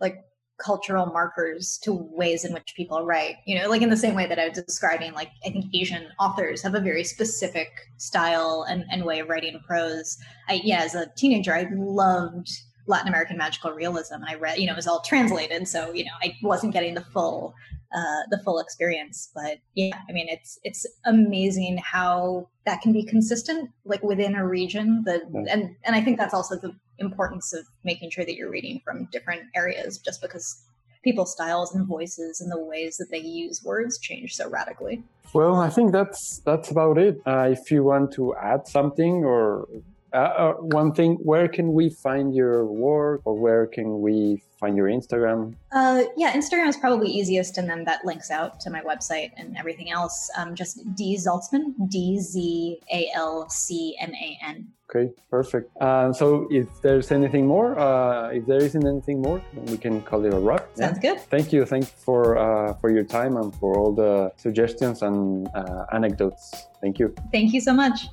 like 0.00 0.16
cultural 0.58 1.06
markers 1.06 1.78
to 1.78 1.92
ways 1.92 2.44
in 2.44 2.52
which 2.52 2.74
people 2.76 3.04
write 3.04 3.36
you 3.46 3.58
know 3.58 3.68
like 3.68 3.82
in 3.82 3.90
the 3.90 3.96
same 3.96 4.14
way 4.14 4.26
that 4.26 4.38
i 4.38 4.48
was 4.48 4.58
describing 4.58 5.12
like 5.12 5.30
i 5.46 5.50
think 5.50 5.66
asian 5.74 6.06
authors 6.18 6.62
have 6.62 6.74
a 6.74 6.80
very 6.80 7.04
specific 7.04 7.68
style 7.96 8.66
and, 8.68 8.84
and 8.90 9.04
way 9.04 9.20
of 9.20 9.28
writing 9.28 9.60
prose. 9.66 10.18
I 10.48 10.60
yeah 10.64 10.82
as 10.82 10.94
a 10.94 11.10
teenager 11.16 11.54
i 11.54 11.68
loved 11.72 12.50
latin 12.86 13.08
american 13.08 13.36
magical 13.36 13.70
realism 13.70 14.14
and 14.14 14.26
i 14.26 14.34
read 14.34 14.58
you 14.58 14.66
know 14.66 14.72
it 14.72 14.76
was 14.76 14.88
all 14.88 15.00
translated 15.00 15.68
so 15.68 15.92
you 15.92 16.04
know 16.04 16.10
i 16.22 16.34
wasn't 16.42 16.72
getting 16.72 16.94
the 16.94 17.04
full 17.12 17.54
uh, 17.94 18.22
the 18.30 18.38
full 18.44 18.58
experience 18.58 19.30
but 19.34 19.58
yeah 19.74 19.98
i 20.08 20.12
mean 20.12 20.28
it's 20.28 20.58
it's 20.64 20.86
amazing 21.06 21.78
how 21.78 22.46
that 22.66 22.82
can 22.82 22.92
be 22.92 23.02
consistent 23.02 23.70
like 23.84 24.02
within 24.02 24.34
a 24.34 24.46
region 24.46 25.02
that 25.04 25.22
and 25.48 25.74
and 25.84 25.96
i 25.96 26.00
think 26.00 26.18
that's 26.18 26.34
also 26.34 26.56
the 26.56 26.74
importance 26.98 27.52
of 27.52 27.66
making 27.84 28.10
sure 28.10 28.24
that 28.24 28.34
you're 28.34 28.50
reading 28.50 28.80
from 28.84 29.06
different 29.12 29.42
areas 29.54 29.98
just 29.98 30.20
because 30.20 30.62
people's 31.02 31.32
styles 31.32 31.74
and 31.74 31.86
voices 31.86 32.40
and 32.40 32.50
the 32.50 32.58
ways 32.58 32.96
that 32.96 33.10
they 33.10 33.18
use 33.18 33.62
words 33.64 33.98
change 33.98 34.34
so 34.34 34.48
radically. 34.48 35.02
Well, 35.32 35.56
I 35.56 35.70
think 35.70 35.92
that's 35.92 36.40
that's 36.44 36.70
about 36.70 36.98
it. 36.98 37.20
Uh, 37.26 37.48
if 37.52 37.70
you 37.70 37.84
want 37.84 38.12
to 38.12 38.34
add 38.36 38.66
something 38.66 39.24
or 39.24 39.68
uh, 40.12 40.16
uh, 40.16 40.52
one 40.54 40.92
thing, 40.92 41.18
where 41.22 41.48
can 41.48 41.72
we 41.72 41.90
find 41.90 42.34
your 42.34 42.64
work 42.64 43.22
or 43.24 43.38
where 43.38 43.66
can 43.66 44.00
we 44.00 44.42
find 44.58 44.76
your 44.76 44.88
Instagram? 44.88 45.54
Uh, 45.72 46.04
yeah, 46.16 46.32
Instagram 46.32 46.68
is 46.68 46.76
probably 46.76 47.08
easiest, 47.08 47.58
and 47.58 47.68
then 47.68 47.84
that 47.84 48.04
links 48.04 48.30
out 48.30 48.60
to 48.60 48.70
my 48.70 48.80
website 48.82 49.30
and 49.36 49.56
everything 49.56 49.90
else. 49.90 50.30
Um, 50.36 50.54
just 50.54 50.94
D 50.94 51.16
Zalcman, 51.16 51.74
D 51.88 52.18
Z 52.18 52.80
A 52.92 53.10
L 53.14 53.48
C 53.48 53.96
M 54.00 54.12
A 54.14 54.38
N. 54.44 54.68
Okay, 54.90 55.12
perfect. 55.30 55.70
Uh, 55.82 56.14
so 56.14 56.48
if 56.50 56.66
there's 56.80 57.12
anything 57.12 57.46
more, 57.46 57.78
uh, 57.78 58.30
if 58.30 58.46
there 58.46 58.62
isn't 58.64 58.86
anything 58.86 59.20
more, 59.20 59.42
we 59.66 59.76
can 59.76 60.00
call 60.00 60.24
it 60.24 60.32
a 60.32 60.38
wrap. 60.38 60.66
Sounds 60.74 60.98
yeah? 61.02 61.12
good. 61.12 61.20
Thank 61.28 61.52
you. 61.52 61.66
Thanks 61.66 61.90
for 61.90 62.38
uh, 62.38 62.72
for 62.74 62.90
your 62.90 63.04
time 63.04 63.36
and 63.36 63.54
for 63.56 63.76
all 63.76 63.92
the 63.92 64.32
suggestions 64.36 65.02
and 65.02 65.46
uh, 65.54 65.84
anecdotes. 65.92 66.68
Thank 66.80 66.98
you. 66.98 67.14
Thank 67.30 67.52
you 67.52 67.60
so 67.60 67.74
much. 67.74 68.08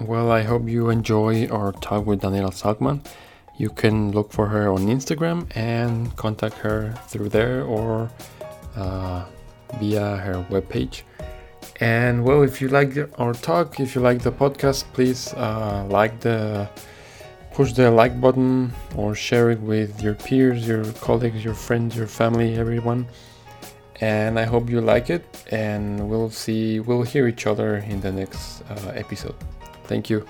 Well, 0.00 0.30
I 0.30 0.42
hope 0.42 0.68
you 0.68 0.90
enjoy 0.90 1.46
our 1.48 1.72
talk 1.72 2.04
with 2.04 2.20
Daniela 2.20 2.52
Zalcman. 2.52 3.00
You 3.56 3.70
can 3.70 4.12
look 4.12 4.30
for 4.30 4.46
her 4.46 4.68
on 4.68 4.80
Instagram 4.88 5.46
and 5.56 6.14
contact 6.16 6.56
her 6.56 6.94
through 7.08 7.30
there 7.30 7.64
or 7.64 8.10
uh, 8.76 9.24
via 9.80 10.16
her 10.16 10.46
webpage. 10.50 11.02
And 11.80 12.24
well, 12.24 12.42
if 12.42 12.60
you 12.60 12.68
like 12.68 12.94
our 13.18 13.32
talk, 13.32 13.80
if 13.80 13.94
you 13.94 14.02
like 14.02 14.20
the 14.20 14.32
podcast, 14.32 14.84
please 14.92 15.32
uh, 15.32 15.86
like 15.88 16.20
the 16.20 16.68
push 17.54 17.72
the 17.72 17.90
like 17.90 18.20
button 18.20 18.72
or 18.96 19.14
share 19.14 19.50
it 19.50 19.60
with 19.60 20.02
your 20.02 20.14
peers, 20.14 20.68
your 20.68 20.84
colleagues, 21.00 21.42
your 21.42 21.54
friends, 21.54 21.96
your 21.96 22.06
family, 22.06 22.56
everyone. 22.56 23.06
And 24.02 24.38
I 24.38 24.44
hope 24.44 24.68
you 24.68 24.82
like 24.82 25.08
it. 25.08 25.24
And 25.50 26.10
we'll 26.10 26.28
see, 26.28 26.80
we'll 26.80 27.02
hear 27.02 27.28
each 27.28 27.46
other 27.46 27.76
in 27.76 28.02
the 28.02 28.12
next 28.12 28.60
uh, 28.68 28.92
episode. 28.94 29.34
Thank 29.86 30.10
you. 30.10 30.26